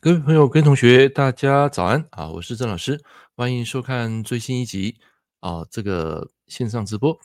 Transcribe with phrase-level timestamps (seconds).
[0.00, 2.28] 各位朋友、各位同学，大家早安啊！
[2.28, 3.02] 我是郑老师，
[3.34, 4.96] 欢迎收看最新一集
[5.40, 7.18] 啊，这个线上直播。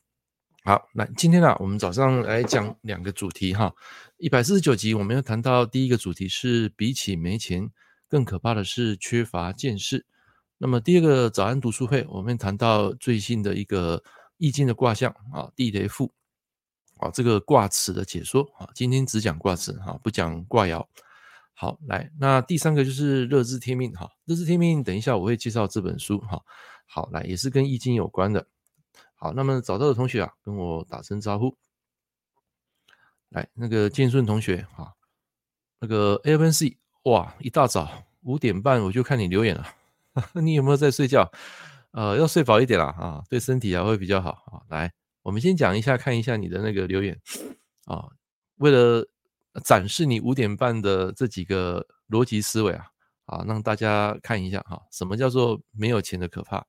[0.64, 3.74] 好，来，今天呢、我们早上来讲两个主题哈。
[4.18, 7.70] 一百四十九集，我们要谈到第一个主题是，比起没钱，
[8.10, 10.06] 更可怕的是缺乏见识。
[10.58, 14.04] 那么第二个早安读书会，我们谈到最新的一个
[14.38, 16.12] 易经的卦象啊，地雷复
[16.98, 20.86] 啊，这个卦辞的解说啊，今天只讲卦辞哈，不讲卦爻。
[21.62, 26.42] 好，来，那第三个就是乐知天命哈，乐知天命，等一下我会介绍这本书哈。
[26.88, 28.48] 好，来，也是跟易经有关的。
[29.14, 31.56] 好，那么找到的同学啊，跟我打声招呼。
[33.30, 34.96] 来，那个建顺同学哈，
[35.80, 39.68] 那个 AFNC，哇，一大早五点半我就看你留言了，
[40.42, 41.32] 你有没有在睡觉？
[41.92, 44.66] 呃，要睡饱一点啦啊，对身体啊会比较好啊。
[44.70, 47.22] 来，我们先讲一下，看一下你的那个留言
[47.86, 48.10] 啊，
[48.56, 49.08] 为了。
[49.64, 52.86] 展示你五点半的这几个逻辑思维啊，
[53.26, 56.66] 啊，让大家看一下哈，什么叫做没有钱的可怕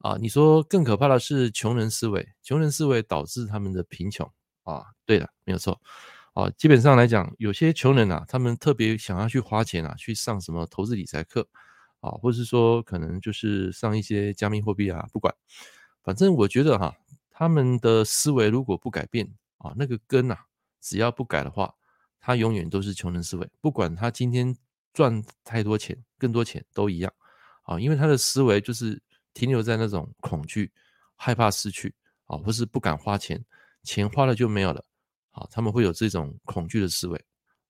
[0.00, 0.16] 啊？
[0.20, 4.30] 你说更可怕的是穷人思维，穷人思维导致他们的贫穷
[4.64, 4.84] 啊。
[5.06, 5.80] 对的，没有错
[6.34, 6.50] 啊。
[6.58, 11.48] 基本上来讲，有些穷人啊，他们特别想要去花钱啊，去上什么投资理财课
[12.00, 15.34] 啊，或者是说可能就是上一些加密货币啊，不管，
[16.02, 16.94] 反正我觉得哈，
[17.30, 19.26] 他们的思维如果不改变
[19.58, 20.38] 啊，那个根啊，
[20.82, 21.74] 只要不改的话。
[22.20, 24.54] 他永远都是穷人思维，不管他今天
[24.92, 27.12] 赚太多钱、更多钱都一样
[27.62, 29.00] 啊，因为他的思维就是
[29.32, 30.70] 停留在那种恐惧、
[31.16, 31.94] 害怕失去
[32.26, 33.42] 啊，或是不敢花钱，
[33.82, 34.84] 钱花了就没有了
[35.30, 37.24] 啊，他们会有这种恐惧的思维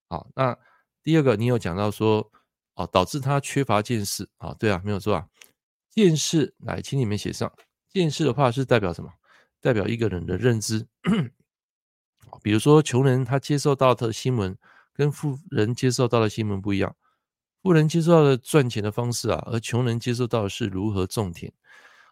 [0.09, 0.27] 啊。
[0.35, 0.57] 那
[1.03, 2.31] 第二个，你有讲到说
[2.75, 5.27] 啊，导致他缺乏见识啊，对啊，没有错啊，
[5.91, 7.53] 见识来，请你们写上，
[7.89, 9.13] 见识的话是代表什么？
[9.61, 10.87] 代表一个人的认知。
[12.43, 14.57] 比如说，穷人他接受到的新闻
[14.93, 16.95] 跟富人接受到的新闻不一样。
[17.63, 21.53] 富人接受到的赚钱的方式啊，而穷人接受到的是如何种田。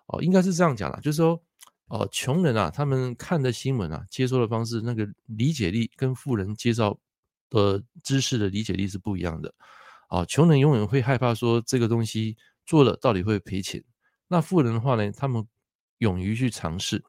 [0.06, 1.40] 哦，应该是这样讲啦，就是说，
[1.86, 6.98] 哦，穷人啊，他们看的新闻啊，接受的方式，那个理解力跟富人接受
[7.50, 9.54] 的知识的理解力是不一样的。
[10.10, 13.82] 哦，穷人永远会害怕说这个东西做了到底会赔钱。
[14.26, 15.46] 那富人的话呢，他们
[15.98, 17.02] 勇于去尝试。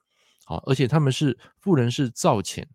[0.45, 2.67] 好，而且他们是富人是造钱。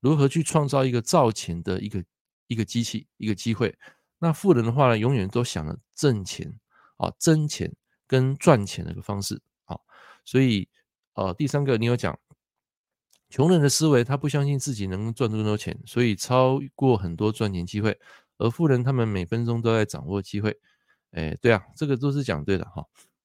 [0.00, 2.04] 如何去创造一个造钱的一个
[2.46, 3.76] 一个机器一个机会？
[4.18, 6.58] 那富人的话呢，永远都想着挣钱
[6.96, 7.72] 啊，挣钱
[8.06, 9.76] 跟赚钱的一个方式啊。
[10.24, 10.68] 所以
[11.14, 12.18] 呃，第三个你有讲，
[13.28, 17.98] 穷人的思维，他不相信自己能赚这么多钱，所以超过很多赚钱机会。
[18.38, 20.58] 而富人他们每分钟都在掌握机会。
[21.10, 22.84] 哎，对啊，这个都是讲对的哈。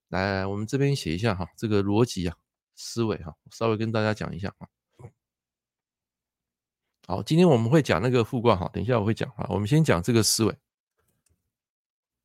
[0.10, 2.36] 来来，我们这边写一下哈，这个逻辑啊，
[2.76, 4.68] 思维哈，稍微跟大家讲一下啊。
[7.06, 9.46] 好，今天我们会讲那个复卦哈，等一下我会讲哈。
[9.50, 10.58] 我们先讲这个思维。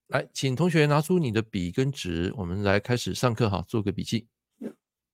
[0.07, 4.29] 来，请同学拿出你的笔跟纸，我们来开始上课哈，做个笔记。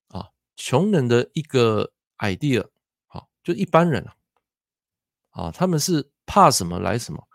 [0.09, 2.69] 啊，穷人的一个 idea，
[3.07, 4.17] 好，就一般人啊，
[5.31, 7.27] 啊，他们是怕什么来什么，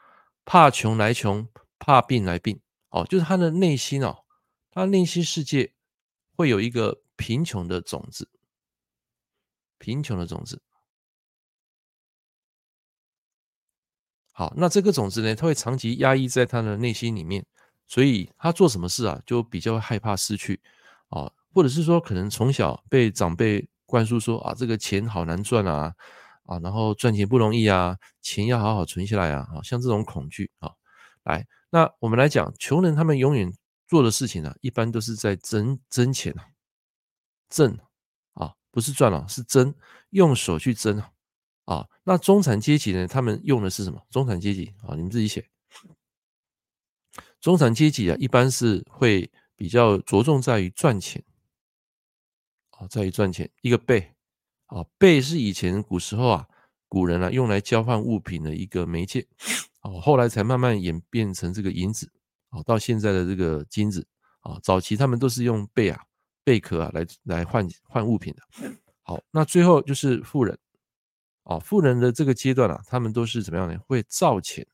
[0.45, 1.47] 怕穷来穷，
[1.79, 2.61] 怕病来病。
[2.89, 4.23] 哦，就是他的内心哦，
[4.69, 5.73] 他内心世界
[6.35, 8.29] 会有一个贫穷的种子，
[9.79, 10.61] 贫穷的种子。
[14.39, 17.45] 好，那这个种子呢，它会长期压抑在他的内心里面，
[17.89, 20.61] 所以他做什么事啊，就比较害怕失去
[21.09, 25.93] 啊，或者是说，可能从小被长辈灌输说啊，这个钱好难赚啊，
[26.45, 30.71] 啊，然后赚钱不容易啊，钱要好好存下来啊，啊，像这种恐惧啊，
[31.25, 33.51] 来，那我们来讲，穷人他们永远
[33.89, 36.45] 做的事情呢，一般都是在挣挣钱啊，
[37.49, 37.77] 挣
[38.35, 39.75] 啊，不是赚了，是挣，
[40.11, 41.09] 用手去挣啊。
[41.69, 43.07] 啊，那中产阶级呢？
[43.07, 44.01] 他们用的是什么？
[44.09, 45.47] 中产阶级啊，你们自己写。
[47.39, 51.23] 中产阶级啊，一般是会比较着重在于赚钱，
[52.71, 53.47] 啊，在于赚钱。
[53.61, 54.15] 一个贝，
[54.65, 56.47] 啊，贝是以前古时候啊，
[56.87, 59.27] 古人啊用来交换物品的一个媒介，
[59.81, 62.11] 哦，后来才慢慢演变成这个银子，
[62.49, 64.07] 啊，到现在的这个金子，
[64.39, 66.01] 啊，早期他们都是用贝啊、
[66.43, 68.41] 贝壳啊来来换换物品的。
[69.03, 70.57] 好，那最后就是富人。
[71.49, 73.75] 哦，富人的这个阶段啊，他们都是怎么样呢？
[73.87, 74.65] 会造钱，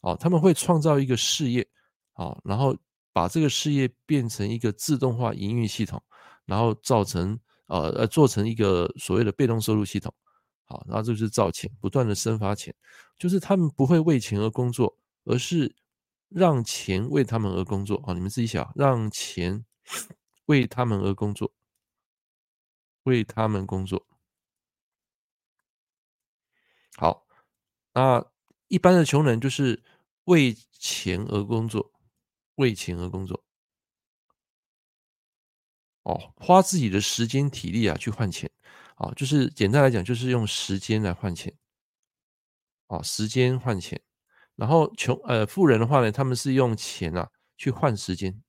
[0.00, 1.68] 哦，他们会创造一个事业，
[2.14, 2.74] 哦，然后
[3.12, 6.02] 把这个事业变成一个自动化营运系统，
[6.46, 10.10] 然后造成呃呃做成一个所谓的被动收入系统，
[10.64, 12.74] 好，然后就是造钱，不断的生发钱，
[13.18, 15.76] 就是他们不会为钱而工作，而是
[16.30, 18.02] 让钱为他们而工作。
[18.06, 19.62] 啊，你们自己想，让钱
[20.46, 21.52] 为他们而工作，
[23.02, 24.06] 为他们工作。
[26.96, 27.26] 好，
[27.92, 28.24] 那
[28.68, 29.82] 一般的穷人就是
[30.24, 31.92] 为钱而工作，
[32.56, 33.42] 为钱而工作。
[36.04, 38.50] 哦，花自己的时间体力啊去换钱，
[38.94, 41.52] 啊，就是简单来讲，就是用时间来换钱。
[42.86, 44.00] 啊，时间换钱。
[44.54, 47.28] 然后穷呃富人的话呢，他们是用钱啊
[47.58, 48.40] 去换时间，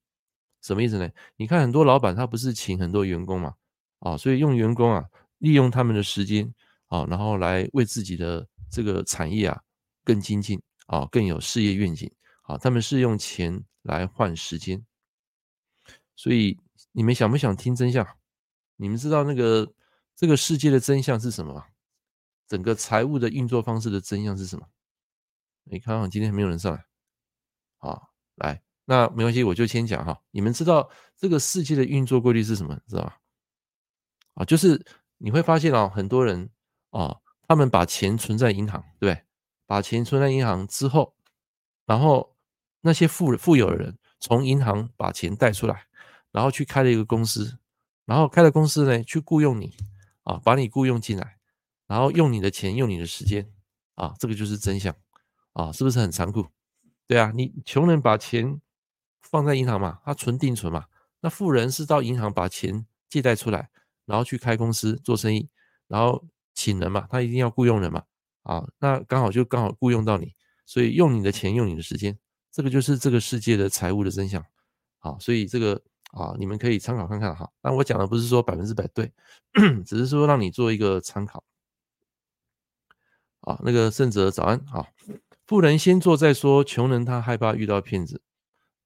[0.62, 1.10] 什么意思呢？
[1.36, 3.56] 你看很多老板他不是请很多员工嘛，
[4.00, 5.04] 啊，所以用员工啊，
[5.40, 6.54] 利用他们的时间
[6.88, 9.62] 啊，然后来为自己的这个产业啊
[10.04, 12.12] 更精进啊，更有事业愿景
[12.44, 14.86] 啊，他们是用钱来换时间。
[16.16, 16.60] 所以
[16.92, 18.08] 你们想不想听真相？
[18.76, 19.72] 你们知道那个
[20.16, 21.66] 这个世界的真相是什么吗？
[22.48, 24.66] 整个财务的运作方式的真相是什么？
[25.66, 26.86] 你看，今天没有人上来，
[27.78, 30.18] 好，来，那没关系，我就先讲哈。
[30.32, 32.80] 你们知道这个世界的运作规律是什么？
[32.88, 33.14] 知道吗？
[34.36, 34.82] 啊，就是
[35.18, 36.50] 你会发现啊，很多人
[36.98, 37.18] 啊，
[37.48, 39.22] 他们把钱存在银行，对？
[39.68, 41.14] 把钱存在银行之后，
[41.86, 42.36] 然后
[42.82, 45.86] 那些富富有的人从银行把钱贷出来，
[46.32, 47.60] 然后去开了一个公司，
[48.06, 49.76] 然后开了公司呢，去雇佣你
[50.24, 51.38] 啊，把你雇佣进来，
[51.86, 53.52] 然后用你的钱，用你的时间
[53.96, 54.96] 啊，这个就是真相。
[55.54, 56.48] 啊，是不是很残酷？
[57.08, 58.62] 对啊，你穷人把钱
[59.22, 60.86] 放在银行嘛，他存定存嘛。
[61.20, 63.70] 那富人是到银行把钱借贷出来，
[64.06, 65.50] 然后去开公司做生意，
[65.88, 66.24] 然后
[66.58, 68.02] 请人嘛，他一定要雇佣人嘛。
[68.42, 70.34] 啊，那刚好就刚好雇佣到你，
[70.66, 72.18] 所以用你的钱，用你的时间，
[72.52, 74.44] 这个就是这个世界的财务的真相。
[75.00, 75.80] 啊，所以这个
[76.12, 77.48] 啊，你们可以参考看看哈。
[77.62, 79.12] 但我讲的不是说百分之百对，
[79.86, 81.44] 只是说让你做一个参考。
[83.42, 84.88] 啊，那个圣哲早安，好。
[85.46, 88.22] 富人先做再说，穷人他害怕遇到骗子，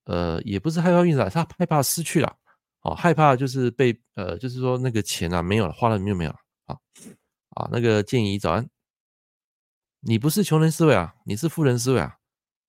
[0.06, 2.36] 呃，也不是害怕遇到，他害怕失去了，
[2.82, 6.38] 哦，害怕就是被，呃，就是说那个钱啊没有了，花了没有没有了，
[7.52, 8.70] 啊，那个建议早安，
[10.02, 12.18] 你不是穷人思维啊，你是富人思维啊，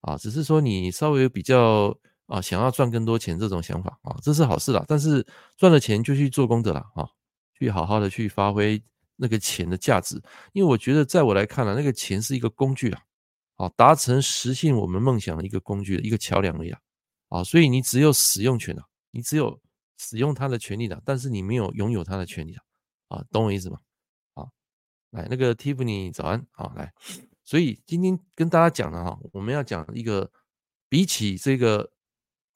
[0.02, 1.96] 啊，只是说你稍微比较
[2.26, 5.26] 啊，想要赚更多钱这种想法啊，这是好事啦，但是
[5.56, 7.08] 赚了钱就去做功德了啊，
[7.58, 8.82] 去好好的去发挥
[9.16, 13.02] 那个钱的价值，因为我觉得在我来看呢，那个钱是一个工具啊。
[13.56, 16.80] 啊，达成实现我们梦想的一个工具，一个桥梁而已啊！
[17.28, 18.82] 啊，所以你只有使用权啊，
[19.12, 19.60] 你只有
[19.98, 22.62] 使用它的权利的，但是你没有拥有它的权利啊！
[23.18, 23.78] 啊，懂我意思吗？
[25.12, 26.92] 来，那个 Tiffany 早安，好来，
[27.44, 30.30] 所以今天跟大家讲的哈，我们要讲一个
[30.88, 31.90] 比起这个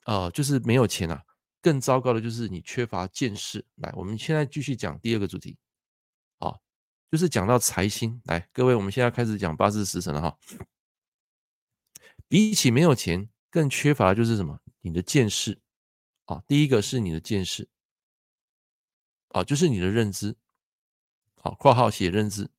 [0.05, 1.23] 呃，就是没有钱啊，
[1.63, 3.65] 更糟糕的就是你缺乏见识。
[3.77, 5.57] 来，我们现在继续讲第二个主题，
[6.39, 6.55] 啊，
[7.11, 8.21] 就是讲到财星。
[8.25, 10.39] 来，各位，我们现在开始讲八字时辰了哈。
[12.29, 14.59] 比起没有钱，更缺乏的就是什么？
[14.81, 15.61] 你的见识
[16.25, 16.43] 啊！
[16.47, 17.69] 第一个是你的见识
[19.29, 20.35] 啊，就是你的认知。
[21.47, 22.51] 好，括号写认知。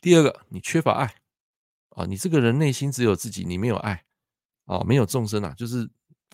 [0.00, 1.22] 第二个，你缺乏爱
[1.90, 2.04] 啊！
[2.06, 4.04] 你这个人内心只有自己，你没有爱
[4.64, 5.88] 啊，没有众生啊，就是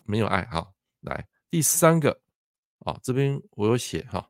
[0.05, 0.43] 没有爱。
[0.47, 2.19] 好，来第三个
[2.79, 4.27] 啊，这边我有写哈，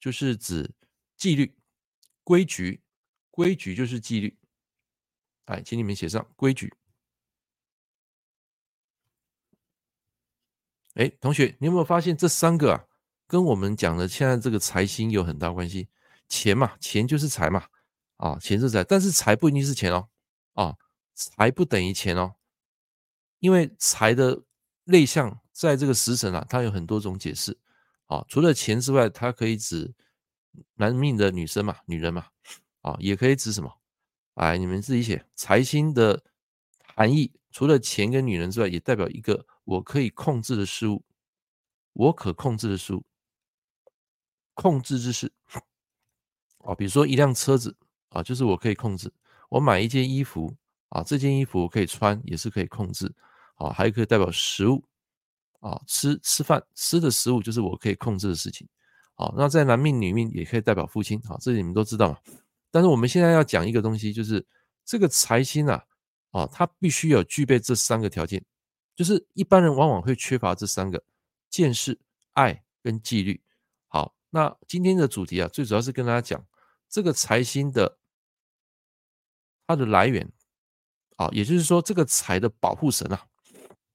[0.00, 0.68] 就是指
[1.16, 1.56] 纪律、
[2.24, 2.82] 规矩，
[3.30, 4.36] 规矩就是纪律。
[5.44, 6.74] 哎，请你们写上规矩。
[10.94, 12.87] 哎，同学，你有没有发现这三个啊，
[13.28, 15.88] 跟我们讲的现在这个财星有很大关系？
[16.28, 17.66] 钱嘛，钱就是财嘛，
[18.16, 20.08] 啊，钱是财，但是财不一定是钱哦，
[20.54, 20.74] 啊，
[21.14, 22.34] 财不等于钱哦，
[23.38, 24.42] 因为财的
[24.84, 27.58] 类象在这个时辰啊，它有很多种解释，
[28.06, 29.94] 啊，除了钱之外，它可以指
[30.76, 32.26] 男命的女生嘛，女人嘛，
[32.80, 33.70] 啊，也可以指什么？
[34.34, 36.22] 哎，你们自己写财星的
[36.94, 41.04] 含义，除了钱跟女人之外，也代表一个我可以控制的事物，
[41.92, 43.04] 我可控制的事物，
[44.58, 45.30] 控制之事。
[46.64, 47.76] 啊，比如说一辆车子
[48.08, 49.12] 啊，就是我可以控制。
[49.48, 50.52] 我买一件衣服
[50.88, 53.14] 啊，这件衣服我可以穿，也是可以控制。
[53.54, 54.82] 啊，还可以代表食物
[55.60, 58.68] 啊，吃吃饭吃的食物就是我可以控制的事情。
[59.14, 61.20] 好，那在男命女命也可以代表父亲。
[61.22, 62.18] 好，这里你们都知道嘛。
[62.72, 64.44] 但是我们现在要讲一个东西，就是
[64.84, 65.84] 这个财星啊，
[66.32, 68.44] 啊，它必须有具备这三个条件，
[68.96, 71.02] 就是一般人往往会缺乏这三个：
[71.48, 71.98] 见识、
[72.34, 73.40] 爱跟纪律。
[74.30, 76.44] 那今天的主题啊，最主要是跟大家讲
[76.88, 77.98] 这个财星的
[79.66, 80.30] 它的来源
[81.16, 83.26] 啊，也就是说这个财的保护神啊，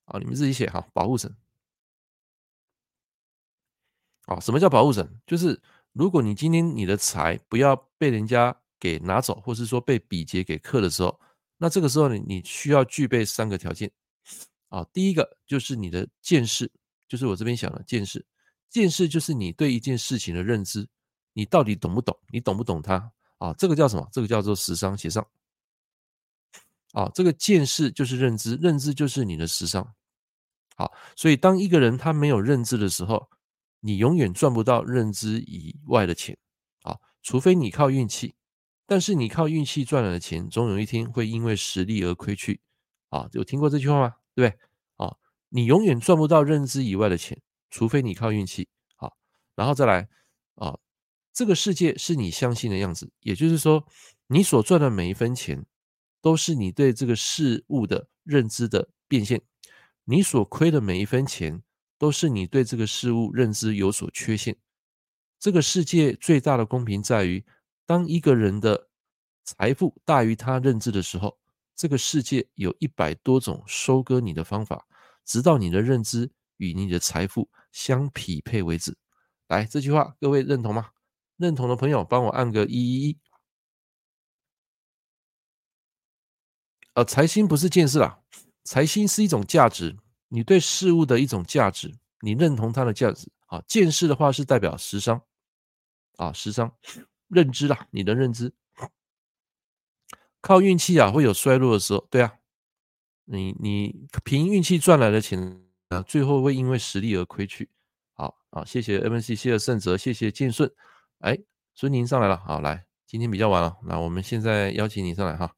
[0.06, 1.36] 啊，你们自己写哈，保护神。
[4.26, 5.22] 啊，什么叫保护神？
[5.28, 5.62] 就是
[5.92, 11.20] 如果你今天你的财不要被人家给拿走，或是说被比劫给克的时候，
[11.58, 13.92] 那这个时候你你需要具备三个条件
[14.70, 14.84] 啊。
[14.94, 16.72] 第一个就是你的见识，
[17.08, 18.26] 就是我这边想的见识。
[18.74, 20.90] 见识就是你对一件事情的认知，
[21.34, 22.18] 你到底懂不懂？
[22.30, 23.54] 你懂不懂它啊？
[23.54, 24.10] 这个叫什么？
[24.12, 25.24] 这个叫做食伤，写上。
[26.94, 29.94] 啊，这个见识就是认知，认知就是你的时商。
[30.76, 33.30] 好，所以当一个人他没有认知的时候，
[33.80, 36.36] 你永远赚不到认知以外的钱
[36.82, 38.34] 啊，除非你靠运气。
[38.88, 42.60] 但是你靠运气赚来的钱，总有一天会因为实力而亏去
[43.10, 43.30] 啊！
[43.32, 44.16] 有听过这句话吗？
[44.36, 44.60] 对不对？
[44.98, 45.16] 啊，
[45.50, 47.42] 你永远赚不到认知以外的钱，
[47.74, 48.68] 除非你靠运气。
[48.96, 49.18] 好，
[49.56, 50.08] 然后再来
[50.54, 50.78] 啊，
[51.34, 53.84] 这个世界是你相信的样子，也就是说，
[54.28, 55.66] 你所赚的每一分钱，
[56.22, 59.40] 都是你对这个事物的认知的变现；
[60.04, 61.64] 你所亏的每一分钱，
[61.98, 64.56] 都是你对这个事物认知有所缺陷。
[65.40, 67.44] 这个世界最大的公平在于。
[67.86, 68.88] 当一个人的
[69.44, 71.38] 财富大于他认知的时候，
[71.76, 74.88] 这个世界有一百多种收割你的方法，
[75.26, 78.96] 直到你的认知与你的财富相匹配为止。
[79.50, 80.92] 来，这句话各位认同吗？
[81.36, 83.20] 认同的朋友帮我按个一一一。
[86.94, 88.22] 呃，财星不是见识啦，
[88.64, 89.98] 财星是一种价值，
[90.30, 93.62] 你对事物的一种价值，你认同它的价值啊。
[93.68, 95.22] 见识的话是代表时商
[96.18, 96.72] 啊，时商。
[97.28, 98.54] 认知啦，你的认知
[100.40, 102.08] 靠运气啊，会有衰落的时候。
[102.12, 102.38] 对啊，
[103.26, 105.63] 你你凭运气赚来的钱
[105.94, 107.70] 啊，最后会因为实力而亏去。
[108.14, 110.72] 好啊，谢谢 MNC，谢谢胜哲，谢谢建顺。
[111.20, 111.38] 哎，
[111.74, 115.56] 孙宁上来了，好来，今天比较晚了，那我们现在邀请你上来哈。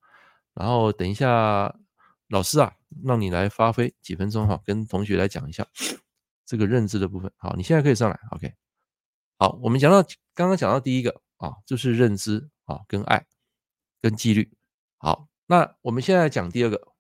[0.53, 1.75] 然后等一下，
[2.27, 2.73] 老师啊，
[3.03, 5.65] 让你来发挥几分钟哈，跟同学来讲一下
[6.45, 7.31] 这个认知的部分。
[7.37, 8.53] 好，你现在可以上来，OK。
[9.37, 10.01] 好，我们讲到
[10.33, 11.21] 刚刚讲到第一个。
[11.37, 13.25] 啊，就是认知啊，跟爱，
[14.01, 14.49] 跟纪律。
[14.97, 16.93] 好，那我们现在讲第二个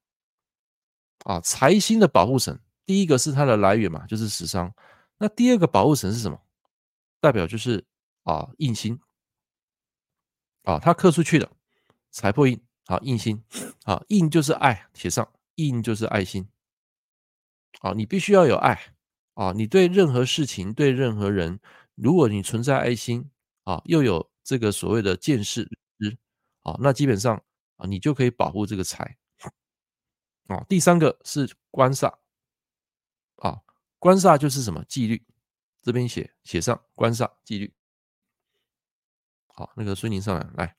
[1.23, 2.59] 啊，财星的保护神。
[2.85, 4.73] 第一个是它的来源嘛，就是时商。
[5.17, 6.39] 那第二个保护神是什么？
[7.19, 7.83] 代表就是
[8.23, 8.99] 啊，印星
[10.63, 11.51] 啊，它刻出去的
[12.11, 13.43] 财破印啊，印星
[13.83, 16.47] 啊，印就是爱，写上印就是爱心
[17.81, 18.93] 啊，你必须要有爱
[19.33, 21.59] 啊，你对任何事情，对任何人，
[21.95, 23.29] 如果你存在爱心。
[23.65, 25.65] 啊，又有这个所谓的见识
[25.97, 26.15] 之
[26.61, 27.35] 啊，那基本上
[27.77, 29.17] 啊，你就可以保护这个财
[30.45, 30.63] 啊。
[30.69, 32.13] 第三个是官煞
[33.37, 33.61] 啊，
[33.99, 35.25] 官煞就是什么纪律，
[35.81, 37.73] 这边写写上官煞纪律。
[39.47, 40.75] 好，那个孙宁上来来，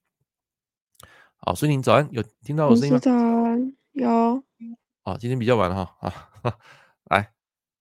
[1.36, 2.98] 好，孙宁早安，有听到我声音吗？
[2.98, 4.44] 早安，有。
[5.02, 5.96] 啊，今天比较晚了哈
[6.42, 6.58] 啊，
[7.10, 7.32] 来，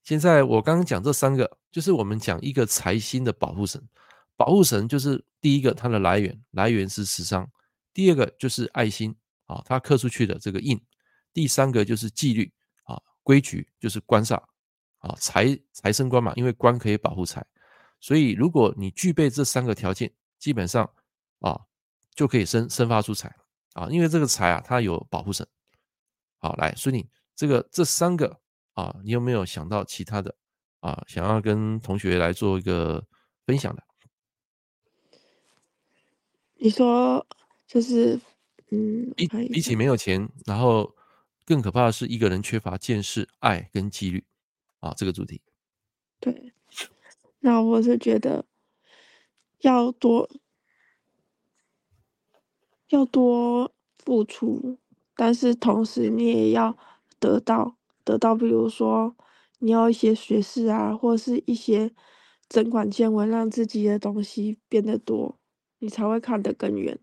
[0.03, 3.81] 现在我刚刚讲这三个，就是我们讲一个财星的保护神。
[4.37, 7.45] 保护神就是第一个，它的来源来源是食伤；
[7.93, 9.15] 第二个就是爱心
[9.45, 10.77] 啊，它刻出去的这个印；
[11.33, 12.53] 第三个就是纪律
[12.83, 14.41] 啊，规矩就是官煞
[15.05, 17.45] 啊，财财生官嘛，因为官可以保护财，
[17.99, 20.89] 所以如果你具备这三个条件，基本上
[21.41, 21.61] 啊
[22.15, 23.33] 就可以生生发出财
[23.73, 25.47] 啊，因为这个财啊它有保护神。
[26.39, 28.39] 好，来所以你，这个这三个
[28.73, 30.35] 啊，你有没有想到其他的
[30.79, 33.05] 啊，想要跟同学来做一个
[33.45, 33.83] 分享的？
[36.55, 37.23] 你说
[37.67, 38.19] 就是，
[38.71, 40.95] 嗯，比比起没有钱，然后
[41.45, 44.23] 更可怕的是一个人缺乏见识、爱跟纪律
[44.85, 45.41] 啊，这个主题。
[46.19, 46.53] 对，
[47.39, 48.45] 那我是觉得
[49.61, 50.29] 要多
[52.89, 54.77] 要多付出，
[55.15, 56.77] 但是同时你也要
[57.19, 59.15] 得到得到，比如说
[59.59, 61.91] 你要一些学识啊，或是一些
[62.47, 65.39] 增广见闻，让自己的东西变得多。
[65.79, 66.97] 你才会看得更远，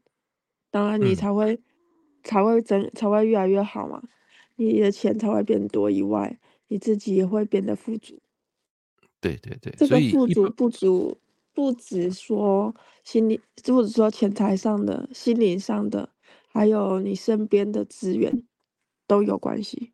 [0.70, 1.62] 当然你才会、嗯、
[2.24, 4.02] 才会增才会越来越好嘛，
[4.56, 6.40] 你的钱才会变多以外，
[6.72, 8.18] 你自己也会变得富足。
[9.20, 11.20] 对对对，这个富足不足
[11.52, 12.74] 不只说
[13.04, 16.08] 心理，不只说钱财上的，心灵上的，
[16.48, 18.42] 还有你身边的资源
[19.06, 19.92] 都有关系。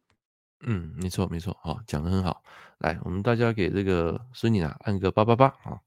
[0.60, 2.44] 嗯，没错没错，好，讲得很好。
[2.78, 5.80] 来，我们大家给这个孙女啊按个八八八啊。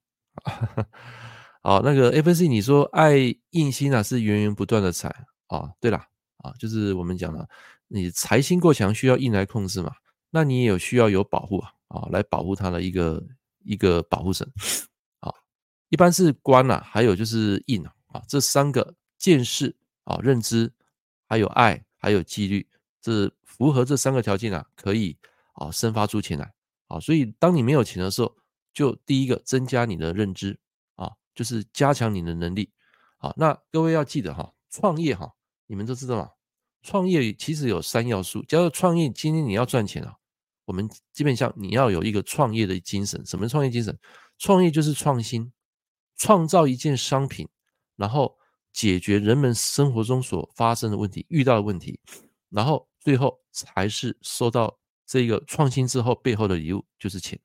[1.63, 5.07] 好，那个 FNC 你说爱印星啊，是源源不断的财
[5.47, 5.71] 啊。
[5.79, 6.05] 对啦，
[6.39, 7.47] 啊，就是我们讲了，
[7.87, 9.93] 你财星过强，需要印来控制嘛。
[10.31, 13.23] 那你也有需要有保护啊，啊，来保护他的一个
[13.63, 14.49] 一个保护神
[15.19, 15.31] 啊。
[15.89, 20.71] 一般是官呐，还有就是印啊，这三个见识啊、认知，
[21.27, 22.67] 还有爱，还有纪律，
[22.99, 25.15] 这符合这三个条件啊，可以
[25.53, 26.51] 啊生发出钱来
[26.87, 26.99] 啊。
[26.99, 28.35] 所以当你没有钱的时候，
[28.73, 30.57] 就第一个增加你的认知
[30.95, 31.11] 啊。
[31.33, 32.69] 就是加强你的能力，
[33.17, 35.33] 好，那各位要记得哈，创业哈，
[35.65, 36.29] 你们都知道吗？
[36.83, 40.17] 创业其实有三要素，叫做创业今天你要赚钱啊，
[40.71, 43.21] 我们基本上你要有一个创业的精神。
[43.25, 43.99] 什么创业精神？
[44.37, 45.51] 创业就是创新，
[46.15, 47.45] 创造一件商品，
[47.97, 48.37] 然后
[48.71, 51.99] 解决人们生活中所发生的问题、遇到的问题，
[52.49, 57.37] 然后最后才是收到这个创新之后背后的礼物，就是钱。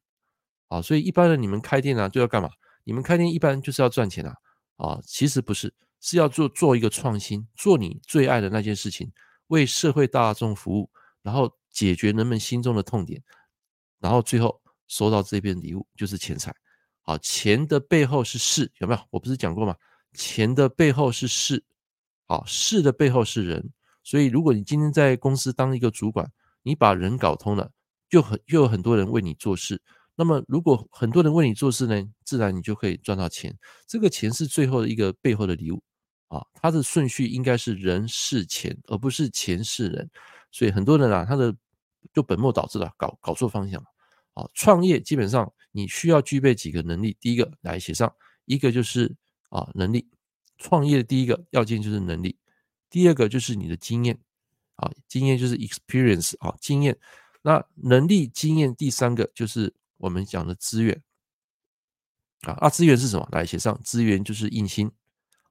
[0.68, 2.48] 啊，所以一般人你们开店啊，就要干嘛？
[2.84, 4.32] 你们开店一般就是要赚钱啊。
[4.76, 9.10] 啊，其实不是，是要做做一个创新，做你最爱的那件事情，
[9.48, 10.88] 为社会大众服务，
[11.22, 13.22] 然后解决人们心中的痛点，
[14.00, 16.50] 然后最后收到这边礼物就是钱财。
[17.02, 19.00] 好，钱的背后是事，有没有？
[19.10, 19.76] 我不是讲过吗？
[20.14, 21.62] 钱的背后是事，
[22.24, 23.70] 好，事的背后是人。
[24.02, 26.26] 所以，如果你今天在公司当一个主管，
[26.62, 27.70] 你把人搞通了，
[28.08, 29.78] 就很就有很多人为你做事。
[30.14, 33.54] 那么，如果很多人为你做事呢，自然你就可以赚到钱。
[33.86, 35.82] 这个钱是最后的一个背后的礼物
[36.28, 40.10] 啊，它的顺序应该是人事钱，而不是钱是人。
[40.50, 41.54] 所以很多人啊，他的
[42.16, 43.86] 就本末倒置了，搞搞错方向了。
[44.32, 48.10] 啊，创业基本上你需要具备几个能力，第一个来写上，
[48.46, 49.14] 一个就是
[49.50, 50.08] 啊能力。
[50.56, 52.38] 创业的第一个要件就是能力，
[52.88, 54.18] 第二个就是你的经验
[54.76, 56.98] 啊，经验就是 experience 啊，经验。
[57.42, 59.74] 那能力、经验，第三个就是。
[59.98, 61.02] 我们讲的资源
[62.42, 63.26] 啊，啊，资源是什么？
[63.32, 64.92] 来写上，资源就是硬心。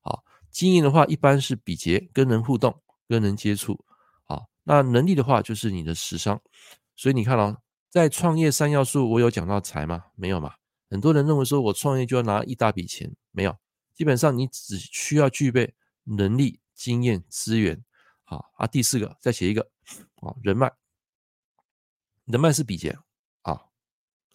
[0.02, 3.84] 好，经验的话，一般是比劫，跟人互动，跟人接触。
[4.66, 6.42] 那能力的话，就是你的实商。
[6.98, 7.58] 所以你看哦，
[7.90, 10.08] 在创业三要素，我有讲到财吗？
[10.16, 10.56] 没有嘛？
[10.90, 13.58] 很多人认为说我创业就要拿一大笔钱，没有。
[13.94, 17.82] 基本上你只需要具备能力、经验、资源。
[18.26, 19.62] 好啊，第四个再写一个
[20.16, 20.72] 啊，人脉。
[22.26, 22.98] 人脉是比劫。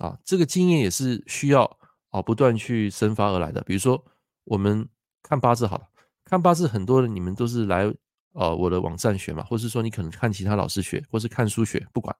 [0.01, 1.79] 啊，这个经验也是需要
[2.09, 3.61] 啊不断去生发而来的。
[3.65, 4.03] 比如说，
[4.45, 4.89] 我们
[5.23, 5.87] 看八字好了，
[6.25, 7.85] 看八字很多人你们都是来
[8.33, 12.15] 呃我的网站学嘛，或是说你可能看其他老师学，或是看书学，不管。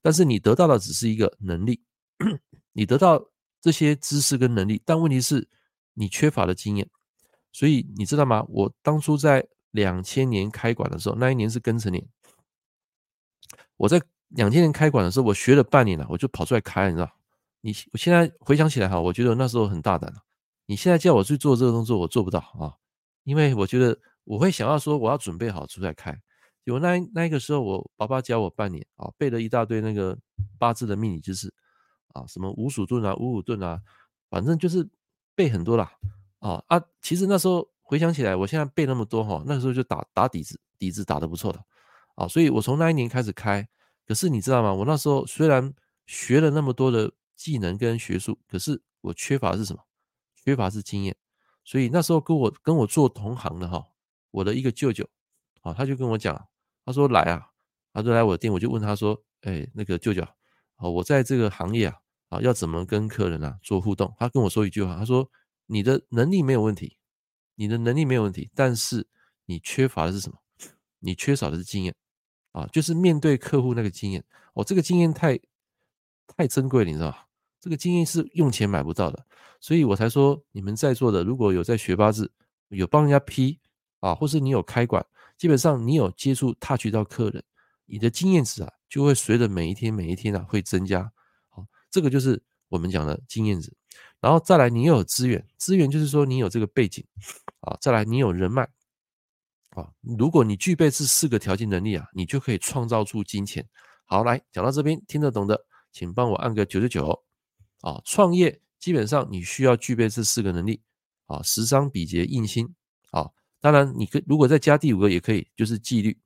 [0.00, 1.80] 但是你得到的只是一个能力，
[2.72, 3.22] 你得到
[3.60, 5.48] 这些知识跟能力，但问题是
[5.94, 6.88] 你缺乏了经验。
[7.52, 8.44] 所以你知道吗？
[8.48, 12.06] 我当初在两千年开馆的时候，那一年是庚辰年，
[13.76, 17.10] 我在两千年开馆的时候，我学了半年了，我就跑出来开，你知道。
[17.62, 20.12] 你我现在回想起来哈，我觉得那时候很大胆。
[20.66, 22.74] 你现在叫我去做这个动作，我做不到啊，
[23.24, 26.14] 因为我觉得我会想要说我要准备好出来开。
[26.64, 30.18] 有那那个时候，我爸爸教我半年啊，背了一大堆那个
[30.58, 31.54] 八字的命理知识
[32.08, 33.80] 啊，什么五鼠遁啊、五五遁啊，
[34.28, 34.86] 反正就是
[35.34, 35.90] 背很多啦
[36.40, 36.82] 啊啊。
[37.00, 41.64] 其实那时候回想起来，我现在背那么多哈，那时候就打打底子，底子打得不错的
[42.16, 42.28] 啊。
[42.28, 43.66] 所以我从那一年开始开，
[44.06, 44.74] 可是你知道吗？
[44.74, 45.72] 我那时候虽然
[46.06, 47.12] 学了那么多的。
[47.36, 49.82] 技能跟学术，可是我缺乏是什么？
[50.42, 51.14] 缺乏是经验。
[51.66, 53.84] 所以那时候跟我跟我做同行的哈，
[54.36, 55.08] 我的一个舅舅
[55.62, 56.48] 啊，他就跟我讲，
[56.84, 57.48] 他说来啊，
[57.94, 60.22] 他就来我的店，我就问他说，哎，那个舅舅
[60.74, 61.96] 啊，我在这个行业啊
[62.28, 64.14] 啊，要怎么跟客人啊做互动？
[64.18, 65.30] 他跟我说一句话，他说
[65.66, 66.98] 你的能力没有问题，
[67.54, 69.06] 你的能力没有问题，但是
[69.46, 70.36] 你缺乏的是什么？
[70.98, 71.94] 你缺少的是经验
[72.52, 74.22] 啊，就是面对客户那个经验。
[74.52, 75.40] 哦，这个经验太
[76.26, 77.16] 太珍贵了，你知道吗？
[77.58, 79.24] 这个经验是用钱买不到的，
[79.60, 82.30] 所以我才说你们在座的如果有在学八字，
[82.68, 83.60] 有帮人家批
[84.06, 85.04] 啊，或是你有开馆，
[85.36, 87.42] 基本上你有接触 touch 到客人，
[87.86, 91.10] 你的经验值啊就会随着每一天每一天啊会增加。
[91.48, 93.72] 好，这个就是我们讲的经验值。
[94.20, 97.04] 然后再来，你有资源，资源就是说你有这个背景
[97.60, 97.76] 啊。
[97.80, 98.62] 再来，你有人脉
[99.70, 99.90] 啊。
[100.00, 103.68] 如果你具备这四个条件能力啊，你就可以创造出金钱。
[104.04, 107.24] 好，来讲到这边听得懂的，请帮我按个九九九。
[107.80, 110.80] 啊，创业基本上你需要具备这四个能力
[111.26, 112.72] 啊，实商、比劫、印星
[113.10, 113.30] 啊。
[113.66, 116.16] 当然，你可如果再加第五个也可以，就是纪律。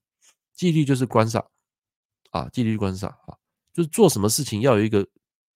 [0.53, 1.42] 纪律就是观赏
[2.33, 3.33] 啊，纪律观赏啊，
[3.72, 5.07] 就是做什么事情要有一个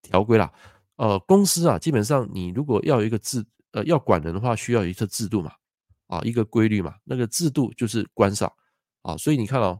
[0.00, 0.50] 条规啦。
[0.96, 5.52] 呃，公司啊，基本上你如果要有一个制，呃，要管人的话，需要有一个制度嘛，
[6.06, 6.94] 啊，一个规律嘛。
[7.04, 8.50] 那个制度就是观赏
[9.02, 9.14] 啊。
[9.18, 9.78] 所以你看哦，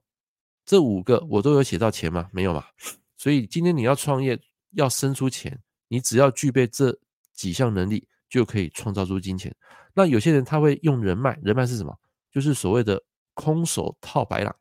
[0.66, 2.28] 这五个我都有写到钱吗？
[2.30, 2.62] 没有嘛。
[3.16, 4.38] 所以今天你要创业，
[4.72, 5.58] 要生出钱。
[5.88, 6.98] 你只要具备这
[7.32, 9.54] 几项能力，就可以创造出金钱。
[9.94, 11.96] 那有些人他会用人脉，人脉是什么？
[12.32, 13.00] 就是所谓的
[13.32, 14.52] 空手套白狼，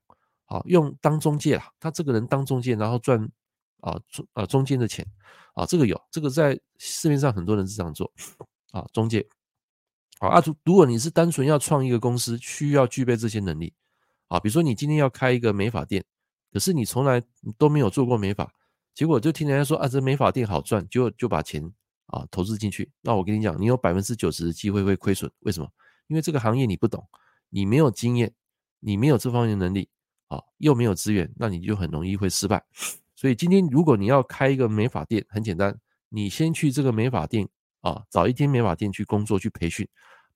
[0.46, 3.28] 啊，用当中介啦，他这个人当中介，然后赚
[3.82, 5.04] 啊中啊中间的钱，
[5.56, 8.14] 啊，这个有，这个在市面上很多人是这样做，
[8.72, 9.28] 啊，中介，
[10.20, 13.74] 好啊，如果你是单纯要创一个公司，需要具备这些能力，
[14.28, 16.06] 啊，比如说你今天要开一个美发店，
[16.52, 17.24] 可是你从来
[17.58, 18.54] 都没有做过美发。
[18.94, 21.74] 结果就听人家说啊，这美发店好赚，就就把钱
[22.08, 22.92] 啊投资进去。
[23.02, 25.32] 那我跟你讲，你有百分之九十的机会会亏损。
[25.39, 25.70] 为什么？
[26.08, 27.08] 因为这个行业你不懂，
[27.50, 28.34] 你没有经验，
[28.80, 29.89] 你没有这方面能力
[30.28, 32.63] 啊，又没有资源，那你就很容易会失败。
[33.16, 37.48] 所以今天如果你要开一个美发店，很简单，你先去这个美发店
[37.82, 39.88] 啊，找一间美发店去工作去培训，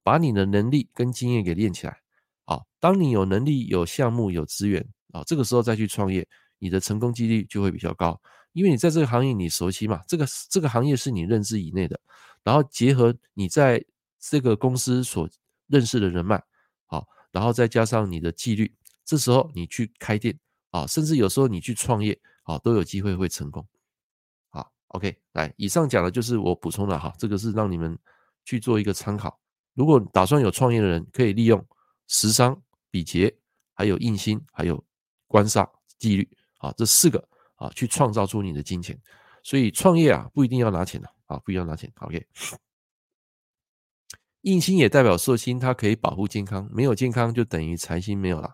[0.03, 1.97] 把你的能力跟经验给练起来。
[2.45, 6.25] 啊，当你有能力、有项目、有资源，啊，这个时候再去创业，
[6.59, 8.19] 你的成功几率就会比较高，
[8.57, 11.99] 因为你在这个行业你熟悉嘛，这个这个行业是你认知以内的，
[12.41, 13.85] 然后结合你在
[14.19, 15.29] 这个公司所
[15.67, 16.43] 认识的人脉，
[16.87, 18.73] 好，然后再加上你的纪律，
[19.05, 20.35] 这时候你去开店
[20.71, 23.63] 啊，甚至有时候你去创业啊，都有机会会成功。
[24.49, 27.95] 好，OK，来，以上讲的就是我补充的哈，这个是让你们
[28.43, 29.39] 去做一个参考。
[29.75, 31.63] 如果打算有创业的人，可以利用
[32.07, 33.37] 时商、比劫，
[33.75, 34.83] 还有印星，还有
[35.27, 37.23] 官煞、纪律啊，这四个
[37.57, 38.97] 啊，去创造出你的金钱。
[39.43, 41.91] 所以创业啊，不一定要拿钱的啊，不一定要拿钱。
[41.97, 42.25] OK。
[44.41, 48.49] 印星也代表寿星，它可以保护健康，没有健康就等于财星没有了。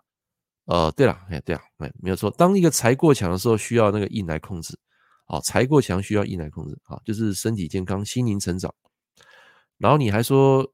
[0.66, 2.32] 呃，对了，哎，对啊，哎，没有错。
[2.32, 4.78] 当一个财过强的时候，需要那个印来控制。
[5.26, 6.78] 好，财过强需要印来控制。
[6.84, 8.74] 好，就是身体健康、心灵成长。
[9.78, 10.66] 然后你还说，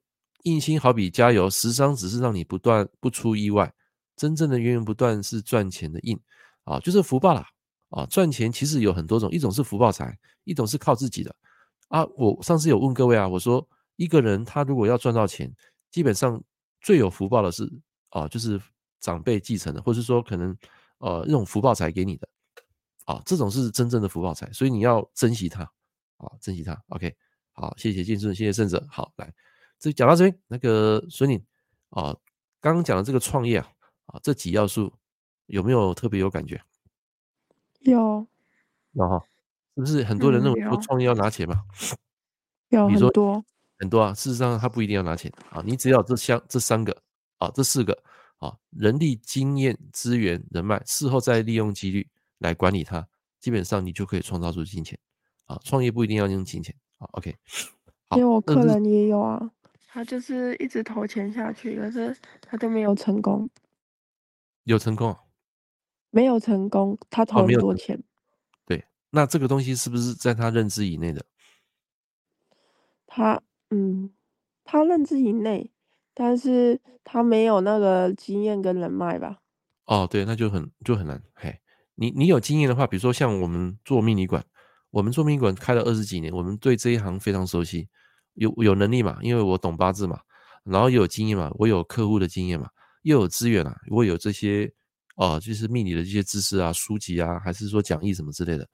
[0.43, 3.73] 印星好比加油，十伤只是让你不断不出意外，
[4.15, 6.17] 真正的源源不断是赚钱的印
[6.65, 7.45] 啊，就是福报啦。
[7.89, 11.35] 啊，赚钱其实有很多种，一种是福报财，一种是靠自己的
[11.89, 12.05] 啊。
[12.17, 13.67] 我上次有问各位啊，我说。
[14.01, 15.53] 一个人他如果要赚到钱，
[15.91, 16.41] 基本上
[16.79, 17.69] 最有福报的是
[18.11, 18.57] 啊，就是
[19.01, 20.57] 长辈继承的，或是说可能
[20.99, 22.25] 呃那种福报财给你的
[23.03, 25.63] 啊，这种是真正的福报财，所以你要珍惜它
[26.15, 26.81] 啊，珍惜它。
[26.87, 27.13] OK，
[27.51, 28.87] 好，谢谢建顺，谢谢胜者。
[28.89, 29.33] 好，来，
[29.77, 31.37] 这讲到这边，那个孙宁
[31.89, 32.15] 啊，
[32.61, 33.69] 刚刚讲的这个创业啊
[34.05, 34.93] 啊，这几要素
[35.47, 36.63] 有没有特别有感觉？
[37.79, 38.27] 有，
[38.93, 39.23] 有哈，
[39.75, 41.63] 是不是很多人认为说创业要拿钱嘛？
[42.69, 43.43] 有很多。
[43.79, 47.01] 很多啊，事实上他不一定要拿钱啊，你只要这三这三个
[47.37, 47.97] 啊，这四个
[48.39, 52.05] 啊，人力、经验、资源、人脉，事后再利用几率
[52.39, 53.07] 来管理它，
[53.39, 54.99] 基本上你就可以创造出金钱
[55.45, 55.57] 啊。
[55.63, 57.07] 创业不一定要用金钱啊。
[57.13, 57.33] OK，
[58.17, 59.49] 因为我客人也有啊，
[59.87, 63.49] 他就是一直投钱下去，可是他都没有成功。
[64.65, 65.15] 有成功？
[66.09, 68.01] 没有成功，他投很多钱。
[68.65, 71.25] 对，那这个东西是不是在他认知以内的？
[73.07, 73.41] 他。
[73.71, 74.09] 嗯，
[74.63, 75.69] 他认知以内，
[76.15, 79.41] 但是他没有那个经验跟人脉吧？
[79.85, 81.21] 哦，对，那就很就很难。
[81.35, 81.55] 嘿，
[81.93, 84.43] 你你有经验的话，比如说像我们做命理馆，
[84.89, 87.87] 我们做命理馆开了二十几年，我们对这一行非常熟悉，
[88.33, 90.19] 有有能力嘛，因为我懂八字嘛，
[90.63, 92.71] 然后又有经验嘛，我有客户的经验嘛，
[93.03, 94.73] 又有资源啊，我有这些
[95.19, 98.65] 哦、就是命理的这些知识啊、书籍啊，还是说讲义什么之类的，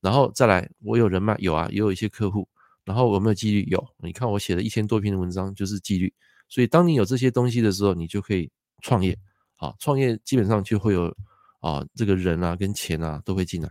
[0.00, 2.48] 然后再来，我有人脉，有啊，也有一些客户。
[2.84, 3.62] 然后有没有纪律？
[3.70, 6.12] 有，你看我写了一千多篇的文章，就是纪律。
[6.48, 8.50] 所以当你有这些东西的时候，你就可以
[8.80, 9.16] 创业。
[9.56, 11.14] 啊，创业基本上就会有
[11.60, 13.68] 啊，这个人啊跟钱啊都会进来。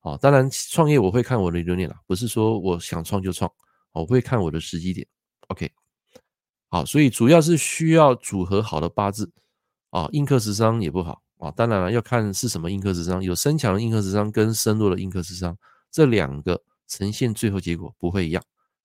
[0.00, 3.50] 啊，当然创业我会看我的流年啦，不是说我想创就创，
[3.92, 5.06] 我会看我的时机点。
[5.48, 5.72] OK，
[6.68, 9.32] 好，所以主要是需要组合好的八字。
[9.90, 11.21] 啊，印克食伤也不好。
[11.42, 15.58] 啊，当然了，要看是什么印克食伤，有身强的印克食伤跟身弱的印克食伤
[15.90, 18.40] 这两个呈现最后结果不会一样。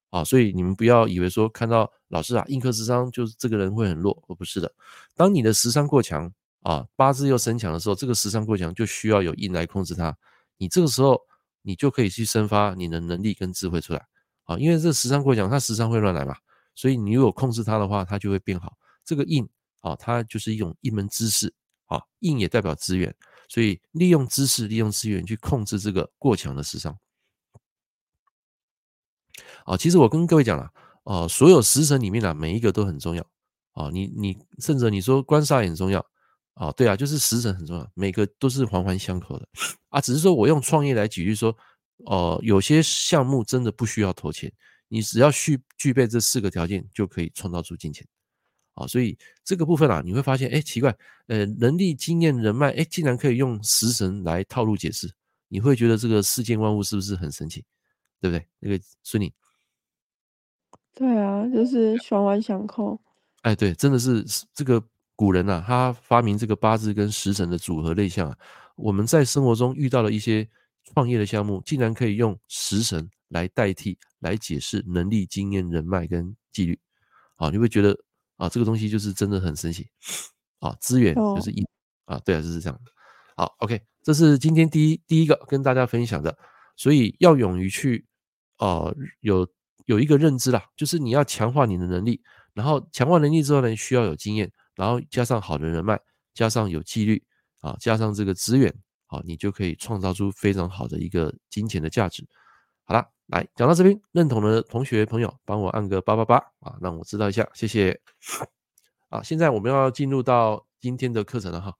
[0.10, 4.74] 啊，所以你们不要以为说看到老师啊，印克食伤就是这个人会很弱，而不是的。
[5.15, 10.17] 当你的食伤过强啊，八字又身强的时候，这个食伤过强就需要有印来控制它。
[10.58, 11.22] 你这个时候
[11.62, 14.04] 你就可以去生发你的能力跟智慧出来
[14.46, 16.36] 啊，因为这食伤过强，它食伤会乱来嘛，
[16.74, 18.74] 所以你如果控制它的话，它就会变好。
[19.04, 19.48] 这个印
[19.82, 21.54] 啊，它就是一种一门知识
[21.88, 23.13] 啊，印也代表资源，
[23.50, 26.97] 所以利用知识、利用资源去控制这个过强的食伤。
[29.65, 30.71] 啊，其实我跟各位讲了，
[31.04, 33.26] 啊，所有食神里面呢，每一个都很重要
[33.73, 33.89] 啊。
[33.91, 36.06] 你你甚至你说官煞也很重要
[36.54, 39.47] 啊，对啊，就是食神很重要，每个都是环环相扣的
[39.89, 40.00] 啊。
[40.00, 41.56] 只是说我用创业来举例说，
[42.06, 44.52] 哦，有些项目真的不需要投钱，
[44.88, 48.08] 你只要具具备这四个条件就可以创造出金钱
[48.78, 48.88] 啊。
[48.88, 50.96] 所以这个部分啊，你会发现，哎，奇怪，
[51.28, 55.12] 呃，能力、经验、人脉，哎，竟然可以用食神来套路解释，
[55.50, 57.63] 你会觉得这个世间万物是不是很神奇？
[58.20, 58.48] 对不对？
[58.60, 59.32] 那个孙女。
[60.96, 63.00] 对啊，就是环环相扣。
[63.44, 64.84] 哎，对，真的是这个
[65.16, 68.38] 古人啊，他发明这个八字跟食神的组合类象啊。
[68.76, 70.48] 我们在生活中遇到了一些
[70.84, 76.80] 创业的项目，竟然可以用食神来代替来解释能力、经验、人脉跟纪律。
[77.36, 77.96] 啊，你会觉得
[78.38, 79.88] 啊，这个东西就是真的很神奇。
[80.60, 81.67] 啊，资源就是一
[82.06, 82.80] 啊，对啊，就是这样。
[83.36, 86.38] 好，OK，这是今天第一第一个跟大家分享的，
[86.76, 88.06] 所以要勇于去
[88.58, 89.47] 啊有。
[89.86, 92.21] 有一个认知啦，就是你要强化你的能力，
[92.54, 95.97] 然后强化能力之后呢，需要有经验，然后加上好的人脉，
[96.34, 97.23] 加上有纪律
[97.62, 102.28] 啊，加上这个资源，好，你就可以创造出非常好的一个金钱的价值。
[102.84, 108.02] 好了，来讲到这边，认同的同学朋友帮我按个八八八啊，让我知道一下，谢谢。
[109.10, 111.78] 啊，现在我们要进入到今天的课程了哈。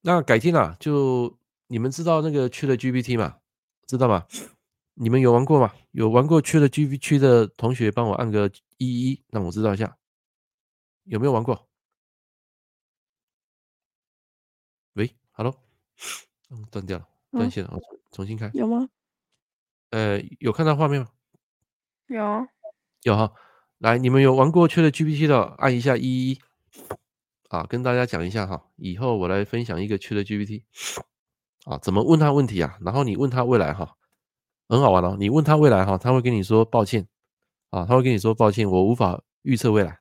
[0.00, 3.38] 那改天啊，就你们知道那个 ChatGPT 吗？
[3.86, 4.26] 知道吗？
[4.94, 5.72] 你们有玩过吗？
[5.92, 9.96] 有玩过 ChatGPT 的同学，帮我按个一一，让我知道一下，
[11.04, 11.68] 有没有玩过？
[14.94, 15.56] 喂，Hello，
[16.50, 18.50] 嗯，断掉了，断线了，我、嗯、重新开。
[18.54, 18.88] 有吗？
[19.90, 21.08] 呃，有看到画面吗？
[22.06, 22.46] 有，
[23.02, 23.32] 有哈。
[23.78, 26.40] 来，你们有玩过 ChatGPT 的，按一下一一。
[27.48, 30.62] 啊，跟大家讲一下哈，以后我来分享一个 ChatGPT，
[31.64, 32.78] 啊，怎么问他问题啊？
[32.80, 33.94] 然后你问他未来哈，
[34.70, 35.18] 很好玩哦。
[35.20, 37.06] 你问他未来哈，他会跟你说抱歉，
[37.68, 39.98] 啊，他会跟你说抱歉，我无法预测未来。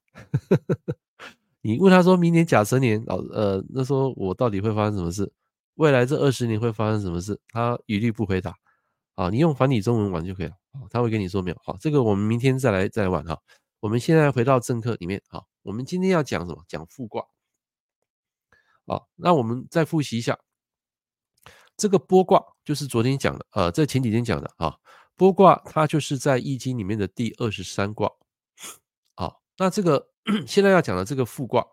[1.62, 5.30] 你问他说明年甲辰年，老，呃，那时候我到底会发生什么事？
[5.82, 7.40] 未来这二十年会发生什么事？
[7.48, 8.54] 他一律不回答。
[9.16, 10.54] 啊，你用繁体中文玩就可以了。
[10.74, 11.58] 啊他会跟你说没有。
[11.64, 13.36] 好，这个我们明天再来再来玩哈。
[13.80, 16.64] 我们现在回到正课里面，好，我们今天要讲什么？
[16.68, 17.26] 讲复卦。
[18.86, 20.38] 好，那我们再复习一下，
[21.76, 24.78] 这个剥卦就是昨天讲的，呃，在前几天讲的啊。
[25.18, 28.08] 剥卦它就是在易经里面的第二十三卦。
[29.16, 30.10] 好，那这个
[30.46, 31.66] 现在要讲的这个复卦，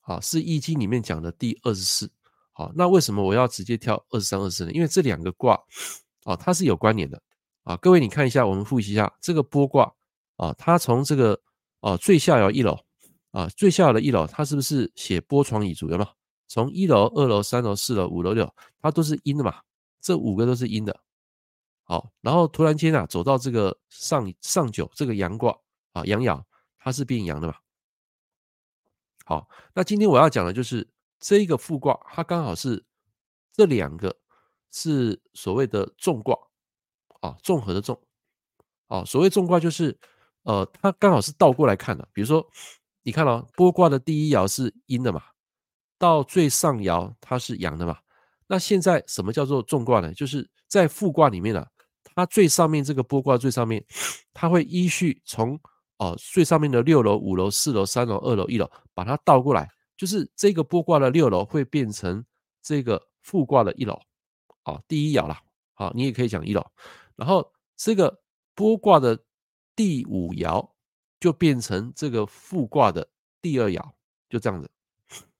[0.00, 2.10] 啊，是易经里面讲的第二十四。
[2.58, 4.72] 好，那为什么我要直接跳二十三、二十四呢？
[4.72, 5.56] 因为这两个卦
[6.24, 7.22] 啊，它是有关联的
[7.62, 7.76] 啊。
[7.76, 9.94] 各位你看一下，我们复习一下这个波卦
[10.34, 11.40] 啊，它从这个
[11.78, 12.76] 啊最下爻一楼
[13.30, 15.88] 啊，最下爻的一楼，它是不是写波床蚁筑？
[15.88, 16.10] 有没有？
[16.48, 19.60] 从一楼、二楼、三楼、四楼、五楼、六，它都是阴的嘛？
[20.00, 21.00] 这五个都是阴的。
[21.84, 25.56] 好，然后突然间啊，走到这个上上九这个阳卦
[25.92, 26.42] 啊，阳爻，
[26.76, 27.54] 它是变阳的嘛？
[29.24, 30.88] 好，那今天我要讲的就是
[31.20, 32.84] 这一个复卦，它刚好是
[33.52, 34.16] 这两个
[34.70, 36.36] 是所谓的重卦
[37.20, 38.00] 啊，综合的重
[38.86, 39.98] 啊，所谓重卦就是
[40.42, 42.08] 呃，它刚好是倒过来看的。
[42.12, 42.46] 比如说，
[43.02, 45.22] 你看哦，波卦的第一爻是阴的嘛？
[45.98, 47.98] 到最上爻它是阳的嘛？
[48.46, 50.14] 那现在什么叫做重卦呢？
[50.14, 51.66] 就是在复卦里面啊，
[52.02, 53.84] 它最上面这个波卦最上面，
[54.32, 55.54] 它会依序从
[55.98, 62.24] 哦、呃、最上面的六楼、五楼、四楼、三楼、二楼、一楼，把它倒过来，就是这个剥卦的六楼会变成
[62.62, 64.00] 这个复卦的一楼，
[64.62, 65.42] 啊，第一爻啦，
[65.74, 66.64] 好，你也可以讲一楼，
[67.16, 68.20] 然后这个
[68.54, 69.18] 剥卦的
[69.74, 70.66] 第五爻
[71.20, 73.06] 就变成这个复卦的
[73.42, 73.82] 第二爻，
[74.30, 74.70] 就这样子。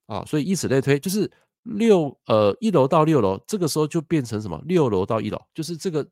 [0.06, 1.30] 啊，所以以此类推，就是
[1.62, 4.58] 六呃一楼到六楼，这个时候就变成什么？
[4.64, 6.08] 六楼到一楼，就是这个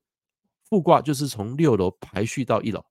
[0.69, 2.85] 复卦就是从六楼排序到一楼，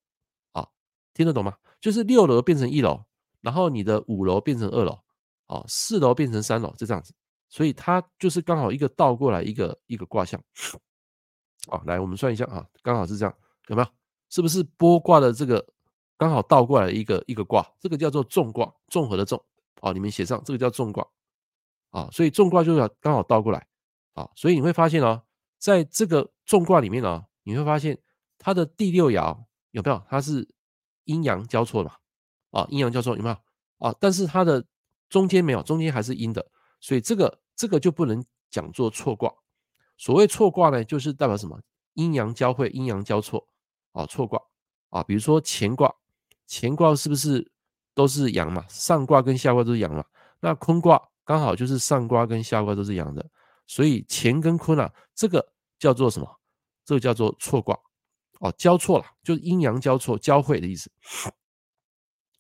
[0.52, 0.68] 啊，
[1.14, 1.56] 听得懂吗？
[1.80, 3.04] 就是六楼变成一楼，
[3.42, 4.98] 然后你的五楼变成二楼，
[5.48, 7.14] 啊，四楼变成三楼，就这样子，
[7.50, 10.42] 所以它就是刚好一个倒过来一个一个卦象。
[11.68, 13.36] 啊，来我们算一下啊，刚好是这样，
[13.68, 13.88] 有没有？
[14.30, 15.66] 是不是剥卦的这个
[16.18, 17.66] 刚好倒过来一个一个卦？
[17.80, 19.44] 这个叫做纵卦，综合的纵。
[19.82, 21.06] 啊，你们写上这个叫纵卦，
[21.92, 23.68] 啊，所以纵卦就是要刚好倒过来，
[24.14, 25.22] 啊，所以你会发现哦，
[25.60, 28.00] 在这个纵卦里面呢，你会发现
[28.40, 29.38] 它的第六爻
[29.72, 30.02] 有没有？
[30.10, 30.48] 它是
[31.04, 31.92] 阴阳交错嘛？
[32.52, 33.36] 啊，阴阳交错有没有？
[33.80, 34.66] 啊，但是它的
[35.10, 36.46] 中间没有，中间还是阴的，
[36.80, 39.34] 所以这个这个就不能讲做错卦。
[39.98, 41.60] 所谓错卦呢，就是代表什么？
[41.94, 43.48] 阴阳交汇，阴阳交错，
[43.94, 44.42] 啊，错卦
[44.90, 45.96] 啊，比如说乾卦，
[46.48, 47.52] 乾卦是不是？
[47.94, 50.04] 都是阳嘛，上卦跟下卦都是阳嘛。
[50.42, 53.26] 那坤卦刚好就是上卦跟下卦都是阳的，
[53.66, 56.40] 所以乾跟坤啊，这个叫做什么？
[56.84, 57.74] 这个叫做错卦
[58.42, 60.92] 哦，交错了，就是阴阳交错、交汇的意思。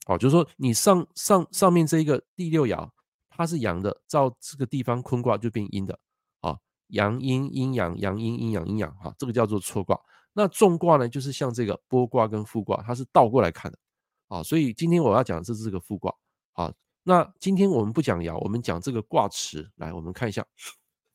[0.06, 2.90] 哦，就是说你上上上面这一个第六爻，
[3.30, 6.00] 它是阳的，照这个地方坤卦就变阴的
[6.42, 10.00] 啊，阳阴阴阳，阳阴阴阳阴阳哈，这个叫做错卦。
[10.34, 13.80] 那重卦呢，就是像这个剥卦跟复卦，它是倒过来看的。
[14.28, 16.14] 啊，所以今天我要讲的这是这个复卦。
[16.52, 16.72] 好，
[17.04, 19.72] 那今天我们不讲爻，我们讲这个卦辞。
[19.76, 20.46] 来，我们看一下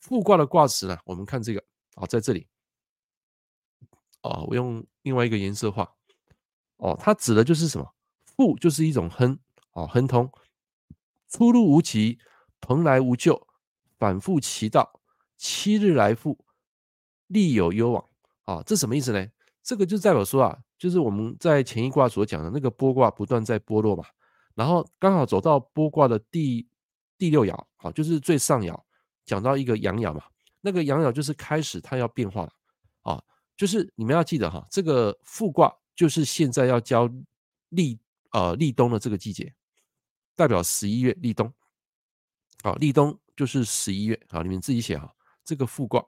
[0.00, 0.98] 复卦的卦辞呢。
[1.04, 1.62] 我们看这个，
[1.94, 2.46] 啊，在这里。
[4.22, 5.88] 啊，我用另外一个颜色画。
[6.78, 7.86] 哦，它指的就是什么？
[8.40, 9.38] 复就是一种亨，
[9.72, 10.32] 啊，亨通，
[11.28, 12.18] 出入无期，
[12.58, 13.46] 蓬莱无咎，
[13.98, 14.98] 反复其道，
[15.36, 16.38] 七日来复，
[17.26, 18.02] 利有攸往。
[18.44, 19.26] 啊，这什么意思呢？
[19.62, 20.58] 这个就代表说啊。
[20.78, 24.02] 就是我们在前一卦所讲的那个剥卦不断在剥落嘛，
[24.54, 26.66] 然后刚好走到剥卦的第
[27.18, 28.74] 第六爻，好，就是最上爻，
[29.26, 30.24] 讲到一个阳爻嘛，
[30.62, 32.52] 那个阳爻就是开始它要变化了，
[33.02, 33.22] 啊，
[33.58, 37.06] 就是你们要记得哈，这个复卦就是现在要交
[37.68, 38.00] 利
[38.30, 39.54] 呃立冬的这个季节，
[40.34, 41.52] 代表十一月立冬，
[42.62, 45.14] 好，立冬就是十一月，好，你们自己写哈，
[45.44, 46.04] 这个复卦。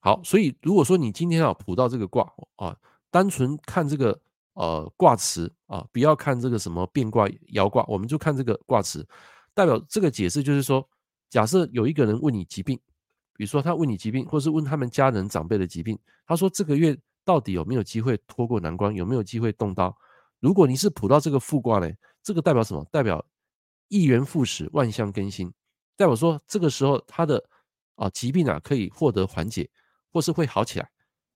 [0.00, 2.78] 好，所以如果说你今天要卜到这个卦啊，
[3.10, 4.20] 单纯看这个
[4.52, 9.04] 呃卦辞啊，不要看这个什么变卦爻卦，我们就看这个卦辞，
[9.52, 10.88] 代表这个解释就是说，
[11.28, 12.80] 假设有一个人问你疾病，
[13.32, 19.94] 比如说他问你疾病，或是问他们家人长辈的疾病，他说这个月到底有没有机会脱过难关，有没有机会动刀？
[20.38, 21.90] 如果你是卜到这个复卦呢，
[22.22, 22.86] 这个代表什么？
[22.92, 23.22] 代表
[23.88, 25.52] 一元复始，万象更新，
[25.96, 27.42] 代表说这个时候他的
[27.96, 29.68] 啊疾病啊可以获得缓解，
[30.12, 30.88] 或是会好起来，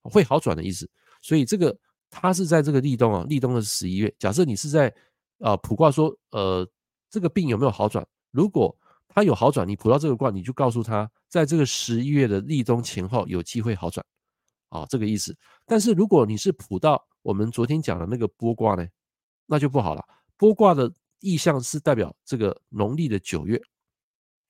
[0.02, 0.88] 会好转的意思。
[1.22, 1.76] 所以这个
[2.08, 4.14] 他是在这个立冬啊，立冬的十一月。
[4.16, 4.94] 假设你是在
[5.40, 6.64] 啊卜卦说，呃，
[7.10, 8.06] 这个病有没有好转？
[8.30, 8.76] 如果
[9.08, 14.06] 他有好转，你卜到这个卦，你就告诉他，在这个十一月的立冬前后有机会好转，
[14.70, 15.36] 啊，这个意思。
[15.66, 18.86] 但是如果你是卜到我们昨天讲的那个剥卦呢，
[19.46, 20.02] 那就不好了。
[20.38, 23.60] 剥卦的意象是代表这个农历的九月，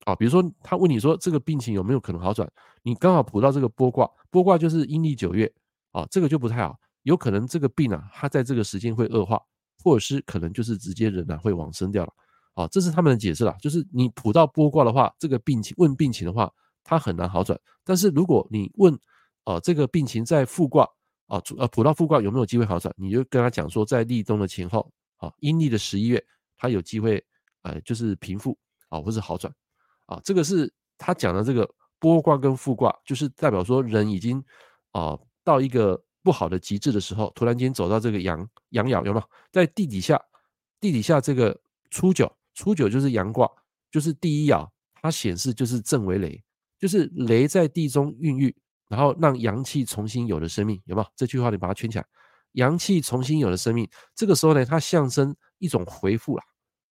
[0.05, 2.49] 啊，比如说他问你说这个病情有没有可能好转，
[2.83, 5.53] 你刚好卜到这个剥卦，剥卦就是阴历九月，
[5.91, 9.41] 啊，这个就不太好，有可能这个病啊，它在这个时间会恶化，
[9.83, 12.13] 或者是可能就是直接人啊会往生掉了。
[12.55, 16.53] 啊，这是他们的解释啦，就是你卜到剥卦的话，这个病情问病情的话，
[16.85, 17.59] 它很难好转。
[17.85, 18.99] 但是如果你问，
[19.45, 20.85] 哦，这个病情在复卦，
[21.27, 26.25] 啊，呃，普到复卦有没有机会好转，你就跟他讲说，在立冬的前后，啊，阴历的十一月，
[26.57, 27.25] 他有机会，
[27.63, 28.57] 呃，就是平复，
[28.89, 29.53] 啊，或是好转，
[30.07, 34.43] 啊，这个是他讲的这个剥卦跟复卦，就是代表说人已经，
[34.93, 39.31] 啊，到一个不好的极致的时候，突然间走到这个阳阳爻，有没有？
[39.51, 40.21] 在地底下，
[40.81, 42.31] 地底下这个初九。
[42.53, 43.49] 初九就是阳卦，
[43.91, 44.69] 就是第一爻，
[45.01, 46.43] 它显示就是震为雷，
[46.79, 48.55] 就是雷在地中孕育，
[48.91, 51.09] 然后让阳气重新有了生命，有没有？
[51.17, 52.05] 这句话你把它圈起来，
[52.53, 56.45] 阳气重新有了生命，这个时候呢，它象征一种回复啦，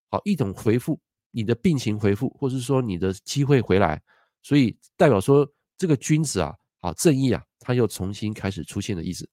[0.09, 4.01] 好，一种回复，你的病情回复，或是说你的机会回来，
[4.41, 9.29] 所以代表说这个君子啊，啊，正义啊，他又重新开始出现的意思。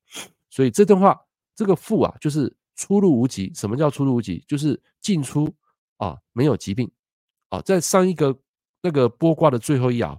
[0.50, 1.18] 所以这段话，
[1.54, 3.50] 这个复啊，就是出入无极。
[3.54, 4.44] 什么叫出入无极？
[4.46, 5.48] 就是进出。
[5.98, 6.92] 啊，没有疾病，
[7.48, 8.38] 啊，在上一个
[8.82, 10.14] 那个剥卦的最后一爻，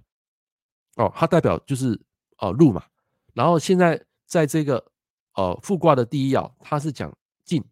[0.95, 2.01] 哦，它代表就是
[2.37, 2.83] 啊入嘛，
[3.33, 4.83] 然后现在在这个
[5.35, 7.63] 呃复卦的第一爻，它是讲进，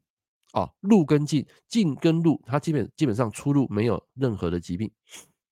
[0.52, 4.92] 啊入跟进，进跟入，它基本基本上出入没有任何的疾病，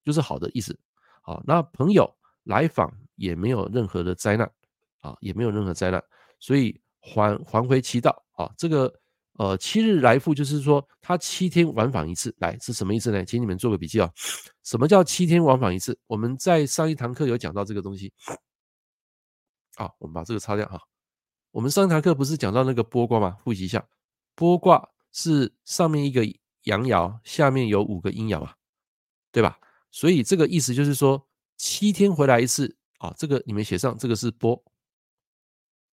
[0.04, 0.78] 就是好的意思，
[1.22, 4.52] 好，那朋友来访也没有任何的灾难，
[5.00, 6.04] 啊，也没有任何灾难，
[6.40, 8.94] 所以还还回其道，啊，这个。
[9.40, 13.26] 呃，七日来复就是说，他七天往返一次，来是什么意思呢？
[13.26, 14.08] 请你们做个笔记啊。
[14.64, 15.98] 什么叫七天往返一次？
[16.06, 18.14] 我们在上一堂课有讲到这个东西。
[19.76, 20.82] 好，我们把这个擦掉哈。
[21.52, 23.38] 我们上一堂课不是讲到那个剥卦吗？
[23.44, 23.88] 复习一下，
[24.36, 26.26] 剥卦是上面一个
[26.64, 28.56] 阳爻，下面有五个阴爻啊，
[29.32, 29.60] 对吧？
[29.92, 33.14] 所以这个意思就是说，七天回来一次啊。
[33.18, 34.60] 这个你们写上，这个是剥，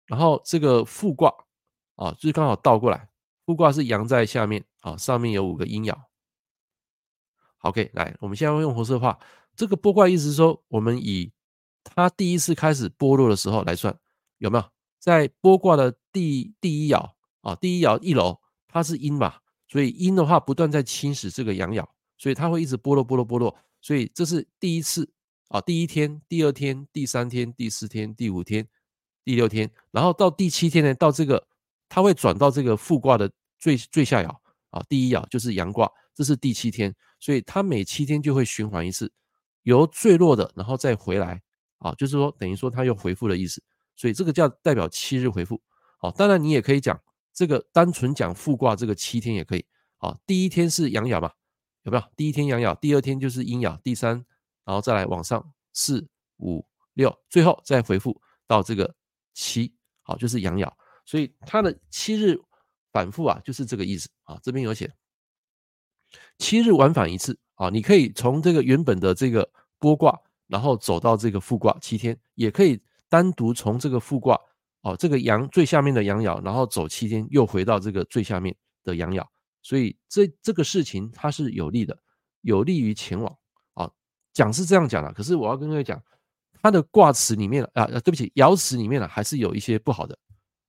[0.06, 1.32] 然后这个复卦
[1.96, 3.08] 啊，就是刚好倒过来。
[3.44, 5.96] 复卦是阳在下面啊，上面有五个阴爻。
[7.62, 9.18] OK，来，我们现在用红色画。
[9.56, 11.32] 这个剥卦意思是说，我们以
[11.84, 13.96] 它第一次开始剥落的时候来算，
[14.38, 14.64] 有没有？
[14.98, 17.10] 在剥卦的第第一爻
[17.40, 19.34] 啊，第一爻一楼它是阴嘛，
[19.68, 21.86] 所以阴的话不断在侵蚀这个阳爻，
[22.16, 23.56] 所以它会一直剥落、剥落、剥落。
[23.80, 25.10] 所以这是第一次
[25.48, 28.68] 啊，第一天、第二天、第三天、第四天、第五天、
[29.24, 31.46] 第六天，然后到第七天呢，到这个
[31.88, 33.30] 它会转到这个复卦的。
[33.60, 34.28] 最最下爻
[34.70, 39.12] 啊，第一爻就是阳卦，这是第七天，所以它每七天就会循环一次，
[39.64, 41.42] 由最弱的然后再回来
[41.78, 43.62] 啊，就是说等于说它又回复的意思，
[43.96, 45.60] 所以这个叫代表七日回复。
[45.98, 47.00] 好，当然你也可以讲
[47.32, 49.64] 这个单纯讲复卦这个七天也可以
[49.98, 51.32] 啊，第一天是阳爻嘛，
[51.82, 52.04] 有没有？
[52.16, 54.24] 第一天阳爻，第二天就是阴爻，第三，
[54.64, 56.08] 然后再来往上四
[56.38, 56.64] 五
[56.94, 58.94] 六，最后再回复到这个
[59.34, 60.70] 七，好，就是阳爻，
[61.04, 62.38] 所以它的七日。
[62.90, 64.40] 反复啊，就是这个意思啊。
[64.42, 64.90] 这边有写，
[66.38, 67.68] 七日往返一次啊。
[67.68, 69.48] 你可以从这个原本的这个
[69.78, 70.18] 剥卦，
[70.48, 74.36] 然后走到这个复卦七天，也可以单独从这个复卦
[74.80, 79.24] 哦，这个阳最下面的阳爻，然后走七天，又回到这个最下面的阳爻。
[79.62, 81.96] 所以这这个事情它是有利的，
[82.40, 83.36] 有利于前往
[83.74, 83.90] 啊。
[84.32, 86.02] 讲是这样讲的，可是我要跟各位讲，
[86.62, 90.18] 它的卦辞里面啊，对不起，爻辞里面呢，还是有一些不好的。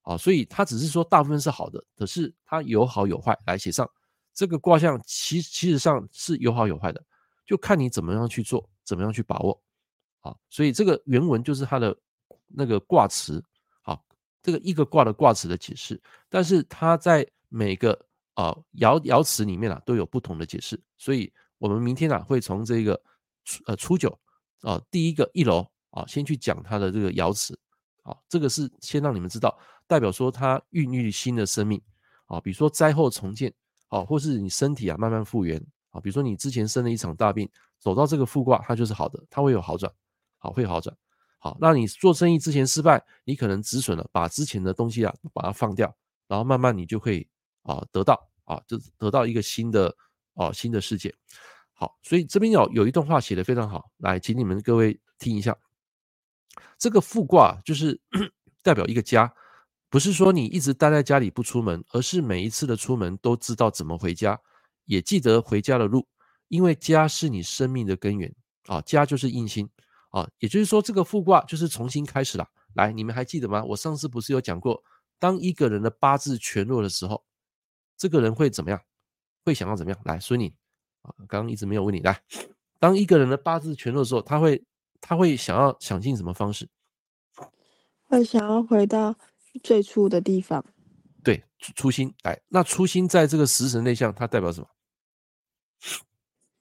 [0.01, 3.38] 啊，所以它只是说大部分是好的，可是它有好有坏。
[3.45, 3.88] 来写上
[4.34, 7.03] 这个卦象，其其实上是有好有坏的，
[7.45, 9.61] 就看你怎么样去做，怎么样去把握。
[10.22, 11.95] 啊，所以这个原文就是它的
[12.47, 13.43] 那个卦辞，
[13.82, 14.03] 好，
[14.41, 17.93] 这个一个卦的卦辞的解释，但是它在每个
[18.34, 20.80] 啊爻爻辞里面啊都有不同的解释。
[20.97, 23.01] 所以我们明天啊会从这个
[23.45, 24.20] 初呃初九
[24.61, 27.57] 啊第一个一楼啊先去讲它的这个爻辞。
[28.01, 29.57] 好，这个是先让你们知道。
[29.86, 31.82] 代表说它孕育新的生命，
[32.28, 33.51] 啊，比如说灾后重建，
[33.88, 35.59] 啊，或是你身体啊慢慢复原，
[35.89, 37.49] 啊，比如说你之前生了一场大病，
[37.80, 39.91] 走到这个复卦，它就是好的，它会有好转，
[40.40, 40.96] 好，会好转。
[41.38, 45.96] 好，那你做生意之前失败，你可能止损了，把之前的东西啊把它放掉，
[46.28, 47.26] 然后慢慢你就会
[47.64, 49.96] 啊得到啊，就得到一个新的
[50.34, 51.14] 啊新的世界。
[51.72, 55.56] 好，所以这边有有一段话写得非常好，来，请你们各位听一下。
[56.78, 58.02] 这个复卦就是
[58.62, 59.34] 代表一个家，
[59.90, 64.38] 不是说你一直待在家里不出门，而是每一次的出门都知道怎么回家，
[64.84, 66.06] 也记得回家的路，
[66.50, 68.36] 因为家是你生命的根源
[68.68, 69.70] 啊，家就是印星。
[70.10, 72.47] 啊，也就是说，这个复卦就是重新开始了。
[72.76, 73.64] 来，你们还记得吗？
[73.64, 74.84] 我上次不是有讲过，
[75.20, 77.24] 当一个人的八字全弱的时候，
[77.97, 78.82] 这个人会怎么样？
[79.43, 80.01] 会想要怎么样？
[80.05, 80.53] 来，孙宁
[81.01, 81.99] 啊，刚刚一直没有问你。
[82.01, 82.22] 来，
[82.80, 84.64] 当一个人的八字全弱的时候，他会
[85.01, 86.70] 他会想要想尽什么方式？
[88.05, 89.16] 会想要回到
[89.64, 90.64] 最初的地方。
[91.24, 91.43] 对，
[91.76, 92.14] 初心。
[92.24, 94.68] 来，那初心在这个食神内向，它代表什么？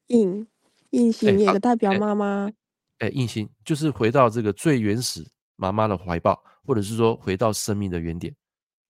[0.09, 0.47] 印
[0.91, 2.51] 印星也代表妈妈。
[2.99, 5.25] 哎，印星就是回到这个最原始
[5.55, 8.35] 妈妈的怀抱，或者是说回到生命的原点，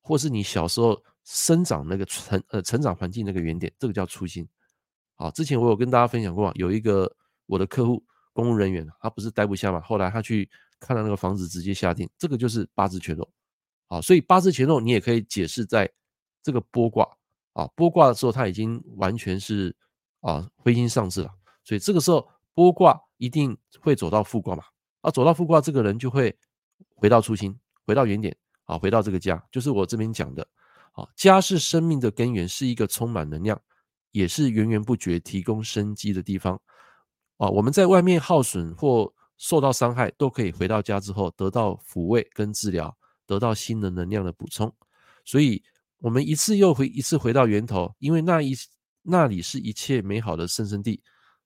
[0.00, 4.48] 或是你小时候生长那个成呃成长环境那个原点，这个叫初心。
[5.14, 7.10] 好，之前我有跟大家分享过，有一个
[7.46, 8.02] 我的客户
[8.32, 10.48] 公务人员，他不是待不下嘛，后来他去
[10.80, 13.28] 看到那个房子，直接下定，这个就是八字全漏。
[13.88, 15.90] 好，所以八字全漏你也可以解释在
[16.42, 17.06] 这个剥卦
[17.52, 19.76] 啊，剥卦的时候他已经完全是
[20.20, 21.30] 啊灰心丧志了，
[21.62, 22.98] 所以这个时候剥卦。
[23.18, 24.64] 一定会走到复卦嘛？
[25.02, 26.36] 啊，走到复卦，这个人就会
[26.96, 27.56] 回到初心，
[27.86, 30.46] 回到原点啊，回到这个家，就是我这边讲的
[30.92, 33.60] 啊，家是生命的根源，是一个充满能量，
[34.10, 36.60] 也是源源不绝提供生机的地方
[37.36, 37.48] 啊。
[37.48, 44.74] 我们在外面耗损或受到伤害，都可以回到家之后得到抚慰跟治疗，得到新的能量的补充。
[45.24, 45.62] 所以，
[45.98, 48.54] 我们一次又回一次回到源头，因为那一
[49.02, 51.00] 那里是一切美好的生生地。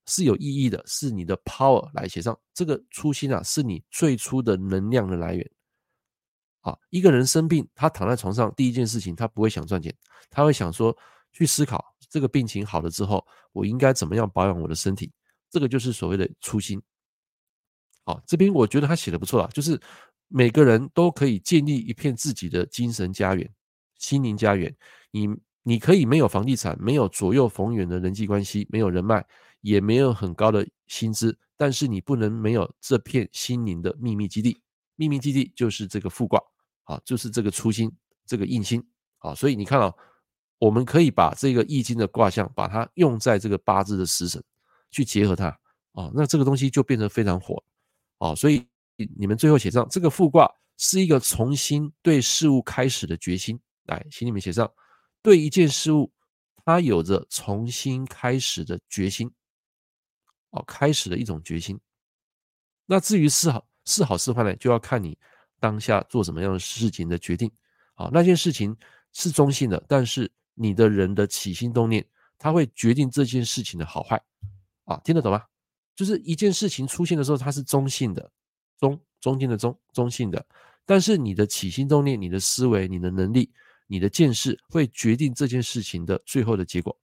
[0.07, 5.51] 是有意义的，是你的 power 来写上这个初心啊，是你最初的能量的来源。
[6.61, 9.93] 啊，一个人生病，他躺在床上，第一件事情他不会想赚钱，
[10.31, 10.97] 他会想说
[11.33, 15.11] 去思考这个病情好了之后，我应该怎么样保养我的身体。
[15.51, 16.81] 这个就是所谓的初心。
[18.05, 19.81] 好，这边我觉得他写的不错啊，就是
[20.29, 23.49] 每个人都可以建立一片自己的精神家园、
[23.99, 24.73] 心灵家园。
[25.11, 25.29] 你
[25.65, 29.27] 你可以没有房地产，没有左右逢源的人际关系，没有人脉。
[29.63, 34.61] 也没有很高的薪资，但是你不能没有这片心灵的秘密基地。
[34.97, 36.39] 秘密基地就是这个复卦，
[36.85, 37.91] 啊，就是这个初心，
[38.27, 38.85] 这个印心，
[39.19, 39.93] 啊，所以你看啊，
[40.59, 44.43] 我们可以把这个易经的卦象，把它用在这个八字的食神
[44.91, 45.47] 去结合它，
[45.93, 47.63] 啊，那这个东西就变得非常火，
[48.19, 48.65] 啊，所以
[49.17, 54.71] 你们最后写上这个复卦是一个重新对事物开始的决心，来，请你们写上
[55.23, 56.13] 对一件事物，
[56.65, 59.31] 它有着重新开始的决心。
[60.53, 61.79] 哦，开始的一种决心。
[62.87, 65.19] 那至于是好是好是坏呢，就要看你
[65.61, 67.51] 当下做什么样的事情的决定。
[67.95, 68.75] 啊，那件事情
[69.13, 72.05] 是中性的，但是你的人的起心动念，
[72.39, 74.21] 它会决定这件事情的好坏。
[74.85, 75.45] 啊，听得懂吗？
[75.95, 78.31] 就是一件事情出现的时候，它是中性的，
[78.79, 80.45] 中中间的中中性的，
[80.87, 83.53] 但是你的起心动念、你的思维、你的能力、
[83.87, 86.99] 你的见识，会决定这件事情的最后的结果。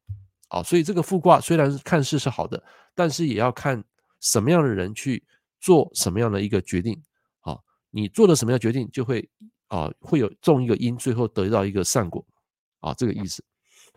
[0.50, 2.62] 啊，所以这个复卦虽然看似是好的，
[2.94, 3.84] 但是也要看
[4.20, 5.24] 什么样的人去
[5.60, 7.02] 做什么样的一个决定。
[7.42, 7.58] 啊，
[7.90, 9.28] 你做了什么样的决定，就会
[9.68, 12.24] 啊会有种一个因，最后得到一个善果。
[12.82, 13.44] 啊，这个意思。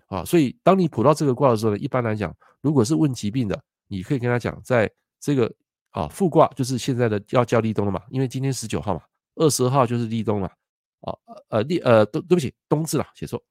[0.07, 5.51] 啊，所以当你卜到这个卦的时候呢，一般来讲，如果是问疾病的，你可以跟他讲，在这个
[5.91, 9.01] 啊复卦就是现在的要叫立冬了嘛，因为今天十九号嘛，
[9.37, 10.51] 二十号就是立冬嘛。
[11.01, 11.13] 啊
[11.49, 13.43] 呃立呃对对不起，冬至了，写错。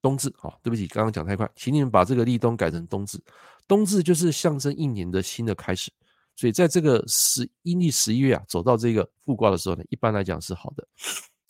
[0.00, 3.20] 冬至，好，对不起，刚刚讲太快，请你们把这个立冬改成冬至。
[3.66, 5.92] 冬至就是象征一年的新的开始，
[6.36, 10.86] 所以在这个十阴历十一月啊，走到这个复卦的时候呢，一般来讲是好的。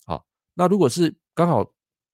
[0.04, 0.24] 好，
[0.54, 1.64] 那如果是刚好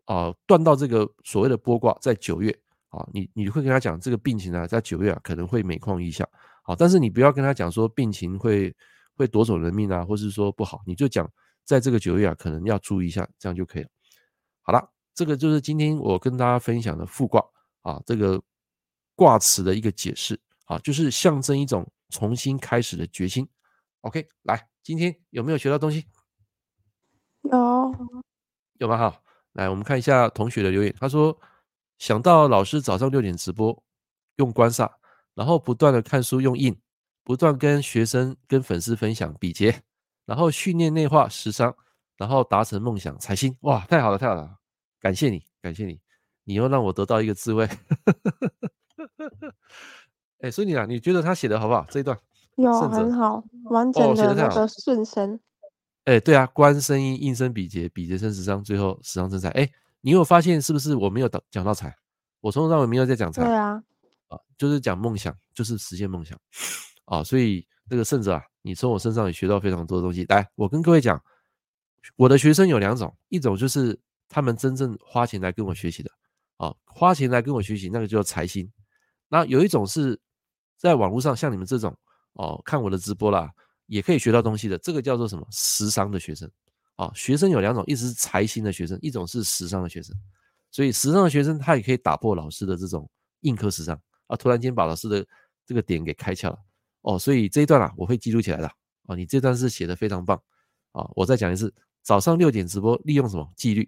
[0.05, 2.51] 啊、断到这个所谓的剥卦在九月
[2.89, 6.29] 啊，你你会跟他讲这个病情呢，在九月啊可能会每况愈下。
[6.63, 8.75] 好，但是你不要跟他讲说病情会
[9.15, 11.31] 会夺走人命啊，或是说不好，你就讲
[11.65, 13.89] 在这个九月啊可能要注意一下，这样就可以了。
[14.61, 14.94] 好了。
[15.15, 17.41] 这个就是今天我跟大家分享的复卦
[17.83, 18.43] 啊，这个
[19.15, 23.49] 卦辞的一个解释啊，就是象征一种重新开始的决心。
[24.01, 26.05] OK，来，今天有没有学到东西？
[27.43, 27.95] 有，
[28.79, 28.99] 有吗？
[28.99, 29.21] 哈，
[29.53, 30.95] 来，我们看一下同学的留言。
[30.99, 31.39] 他说，
[31.99, 33.83] 想到老师早上六点直播，
[34.37, 34.91] 用观煞，
[35.35, 36.77] 然后不断的看书用印，
[37.23, 39.83] 不断跟学生跟粉丝分享比劫，
[40.27, 41.75] 然后训练内化十商，
[42.17, 43.57] 然后达成梦想财星。
[43.61, 44.59] 哇，太好了，太好了！
[45.05, 46.01] 感谢你，感谢你，
[46.45, 47.69] 你又让我得到一个滋味。
[50.41, 51.87] 哎，孙女啊，你觉得他写的好不好？
[51.91, 52.19] 这一段
[52.57, 55.39] 有很好，完整的那个顺声。
[56.05, 59.51] 哎，对啊，观声音，应声比劫，比劫生时商，最后时商生财。
[59.51, 61.95] 哎，你有发现是不是我没有讲讲到财？
[62.41, 63.45] 我从头到尾没有在讲财。
[63.45, 63.73] 对啊，
[64.29, 66.41] 啊，就是讲梦想，就是实现梦想。
[67.05, 70.25] 啊，所以这个圣者啊，你从我身上也学到非常多的东西。
[70.31, 71.23] 来，我跟各位讲，
[72.17, 76.11] 我的学生有两种，一种就是他们真正花钱来跟我学习的，
[76.57, 78.71] 啊，花钱来跟我学习，那个叫财星。
[79.29, 80.21] 那有一种是
[80.77, 81.97] 在网络上，像你们这种
[82.35, 83.51] 哦，看我的直播啦。
[83.87, 85.47] 也可以学到东西的，这个叫做什么？
[85.51, 86.51] 食商的学生
[86.97, 90.17] 啊，学生有两种，一种是财星的学生，一种是食伤的学生。
[90.71, 93.07] 所以时尚的学生他也可以打破老师的这种
[93.41, 93.95] 硬科时尚
[94.27, 95.27] 啊，突然间把老师的
[95.67, 96.59] 这个点给开窍了
[97.03, 97.19] 哦。
[97.19, 98.67] 所以这一段啊，我会记录起来的
[99.05, 99.15] 啊。
[99.15, 100.43] 你这段是写的非常棒
[100.93, 101.07] 啊。
[101.15, 101.71] 我再讲一次，
[102.03, 103.87] 早上六点直播，利用什么纪律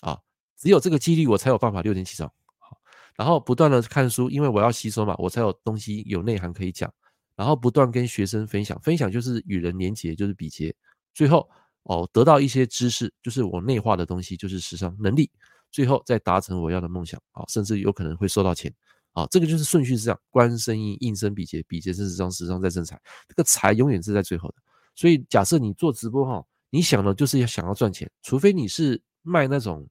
[0.00, 0.18] 啊？
[0.56, 2.30] 只有这个几率，我才有办法六点起床。
[2.58, 2.76] 好，
[3.16, 6.92] 然后不断的看书，因为我要吸收嘛，我才有东西有内涵可以讲。
[7.36, 10.74] 然后不断跟学生分享，分享就是与人连结，就是比劫。
[11.14, 11.48] 最后
[11.84, 15.30] 哦，得到一些知识，就是我内化的东西，就是实商能力。
[15.70, 18.70] 最后再达成我要的梦想啊，甚至有可能会收到钱
[19.12, 19.26] 啊。
[19.30, 23.00] 这个就是顺序是这样：观声音，应声比劫，比劫生实商，实商再生财。
[23.26, 24.56] 这个财永远是在最后的。
[24.94, 29.86] 所以假设你做直播哈，你想的就是要想要赚钱，除非你是卖那种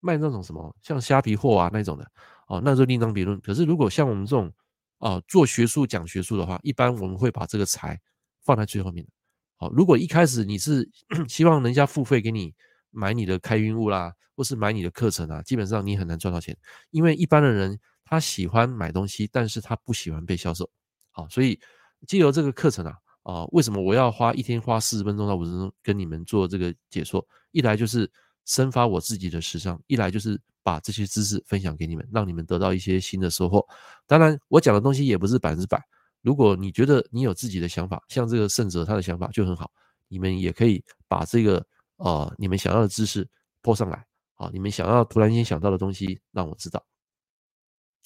[0.00, 2.10] 卖那种什么像虾皮货啊那种的
[2.48, 3.40] 哦，那就另当别论。
[3.40, 4.52] 可是如果像我们这种，
[4.98, 7.98] 啊，做学术讲学术的话，一般我们会把这个财
[8.44, 9.10] 放在最后面的。
[9.56, 10.88] 好，如果一开始你是
[11.28, 12.54] 希望人家付费给你
[12.90, 16.56] 买你的开运物啦，或是买你的课程啊，基本上你很难赚到钱，
[16.90, 20.68] 因为一般的人他喜欢买东西，但是他不喜欢被销售。
[21.12, 21.58] 好，所以
[22.06, 27.24] 借由这个课程啊，啊，为什么我要花一天花四十分钟到五十分钟跟你们做这个解说？
[27.52, 28.10] 一来就是
[28.50, 30.40] 生发我自己的时尚，一来就是。
[30.62, 33.66] 把这些知识分享给你们，让你们得到一些新的收获。
[34.06, 35.82] 当然，我讲的东西也不是百分之百。
[36.20, 39.72] 如果你觉得你有自己的想法，像这个胜者他的想法就很好，
[40.06, 43.26] 你们也可以把这个呃你们想要的知识
[43.62, 46.84] 泼上来啊，你们想要突然间想到的东西让我知道。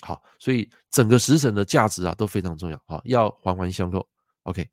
[0.03, 4.09] 好，所以整个时辰的价值啊都非常重要啊，要环环相扣。
[4.45, 4.65] OK，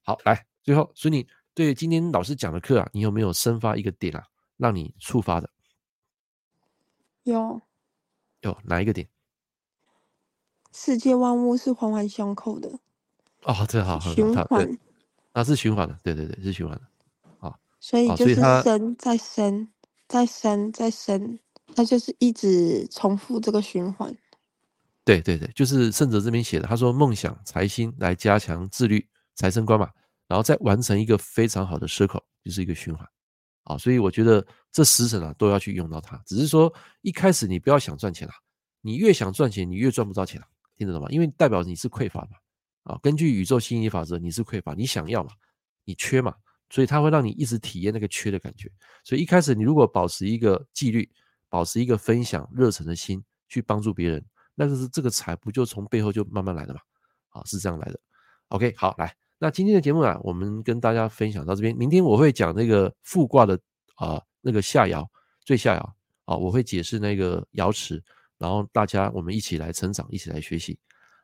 [0.00, 4.24] 好，来最后，所以你对今天老师讲的课啊，你有没有生发一个点啊，
[4.60, 5.48] 让你触发的？
[7.22, 7.60] 有，
[8.42, 9.08] 有哪一个点？
[10.72, 12.68] 世界万物是环环相扣的。
[13.42, 14.78] 哦，这好，循环，
[15.32, 16.82] 那是循环的，对对对，是循环的。
[17.48, 19.68] 啊，所以就是生再生
[20.06, 21.38] 再生再生，
[21.74, 24.14] 它就是一直重复这个循环。
[25.04, 29.90] 对对对，就是圣者这边写的，他说梦想财星来加强自律财生观嘛，
[30.28, 33.08] 然后再完成一个非常好的 circle，就是一个循环。
[33.70, 38.34] 啊，所以我觉得这十神啊都要去用到它，只是说一开始你不要想赚钱啊，
[38.80, 40.46] 你越想赚钱，你越赚不着钱啊，
[40.76, 41.08] 听得懂吗？
[41.10, 42.36] 因为代表你是匮乏嘛，
[42.82, 45.30] 啊，根据宇宙吸引力法则，你是匮乏，你想要嘛，
[45.84, 46.34] 你缺嘛，
[46.68, 48.68] 所以它会让你一直体验那个缺的感觉。
[49.04, 51.08] 所以一开始你如果保持一个纪律，
[51.48, 56.80] 保持一个分享热忱的心去帮助别人，那就是这个财不就从背后就慢慢来的嘛，
[57.28, 58.00] 啊，是这样来的。
[58.48, 59.14] OK，好，来。
[59.42, 61.74] 那今天的节目啊，我们跟大家分享到这边。
[61.74, 63.58] 明天我会讲那个复卦的
[63.94, 65.02] 啊、那个下爻
[65.46, 65.80] 最下爻
[66.26, 68.02] 啊，我会解释那个爻辞，
[68.36, 70.78] 然后大家我们一起来成长，一起来学习。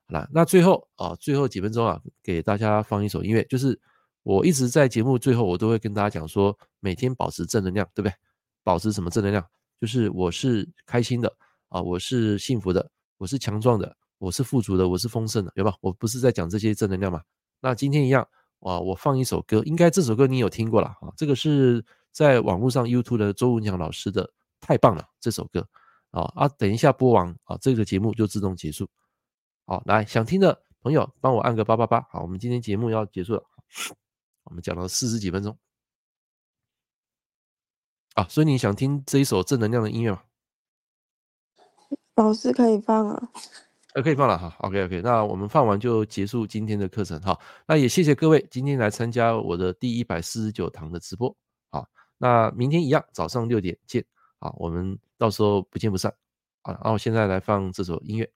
[0.08, 3.78] 好啦，那最后啊，最后几分钟啊，给大家放一首音乐，就是
[4.22, 8.14] 我一直在节目最后我都会跟大家讲说，每天保持正能量，对不对？
[8.64, 9.44] 保持什么正能量？
[9.78, 11.30] 就是我是开心的
[11.68, 15.74] 啊，我是幸福的，我是强壮的，我是富足的，我是丰盛的，有吧？
[15.82, 17.20] 我不是在讲这些正能量吗？
[17.66, 18.22] 那今天一样
[18.60, 21.12] 啊，我放一首歌，应该这首歌你有听过了啊。
[21.16, 25.68] 这个是在网络上 YouTube 的周文强老师的，太棒了这首歌
[26.12, 26.48] 啊啊！
[26.50, 28.88] 等一下播完啊，这个节目就自动结束。
[29.64, 32.00] 好，来想听的朋友帮我按个八八八。
[32.02, 33.42] 好，我们今天节目要结束了，
[34.44, 35.58] 我们讲了四十几分钟
[38.14, 40.22] 啊，所以你想听这一首正能量的音乐吗？
[42.14, 43.28] 老师可以放啊。
[43.96, 47.34] 呃，可以放了哈，OK OK，那我们放完就结束今天的课程哈。
[47.66, 51.34] 那也谢谢各位今天来参加我的第一百四十九堂的直播，
[51.70, 51.88] 好，
[52.18, 54.04] 那明天一样早上六点见，
[54.38, 56.12] 好，我们到时候不见不散，
[56.60, 58.30] 啊，然后现在来放这首音乐，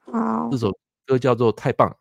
[0.00, 0.70] 好，这首
[1.06, 1.94] 歌叫做《太棒了》。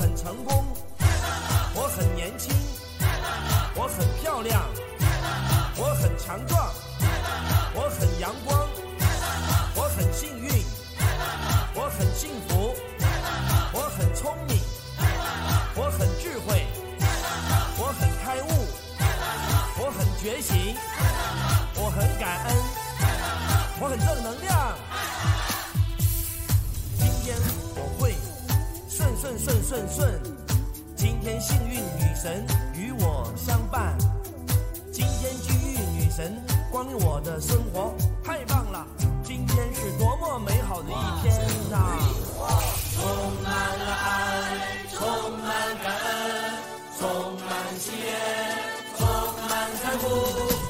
[0.00, 0.64] 很成功，
[1.74, 2.54] 我很年轻，
[3.74, 4.62] 我很漂亮，
[5.76, 6.70] 我很强壮。
[7.74, 8.66] 我很阳光，
[9.74, 10.64] 我很幸运，
[11.74, 12.74] 我很幸福，
[13.74, 14.58] 我很聪明，
[15.76, 16.66] 我很智慧，
[17.78, 18.48] 我很开悟，
[19.76, 20.74] 我很觉醒，
[21.76, 22.56] 我很感恩，
[23.78, 24.29] 我很正能
[29.42, 30.20] 顺顺顺，
[30.94, 33.96] 今天幸运女神与我相伴，
[34.92, 36.38] 今天机遇女神。
[36.70, 38.86] 光临我的生活，太棒了！
[39.24, 41.34] 今天是多么美好的一天
[41.70, 41.98] 呐、啊！
[42.92, 43.02] 充
[43.42, 45.48] 满了爱，充满
[45.82, 46.12] 感恩，
[46.98, 47.08] 充
[47.40, 48.06] 满喜悦，
[48.98, 49.08] 充
[49.48, 49.50] 满
[49.82, 50.69] 财富。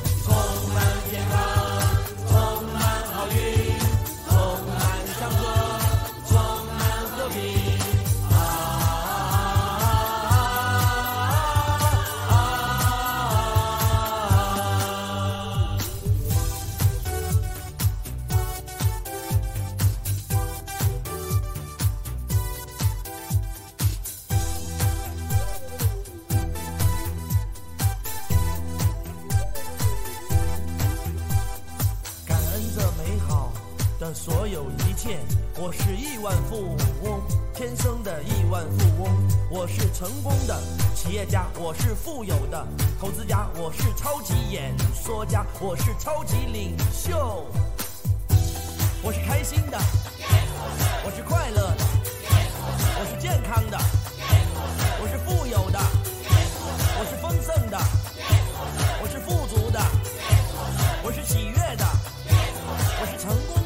[38.11, 39.13] 的亿万富翁，
[39.49, 40.61] 我是成功的
[40.97, 42.67] 企业家，我是富有的
[43.01, 47.47] 投资家，我是超级演说家，我是超级领袖，
[49.01, 49.79] 我是开心的，
[51.05, 51.85] 我是快乐的，
[52.99, 53.79] 我是健康的，
[55.01, 55.79] 我是富有的，
[56.99, 57.79] 我是丰盛的，
[59.01, 59.81] 我是富足的，
[61.05, 61.87] 我是喜悦的，
[63.01, 63.60] 我是成功。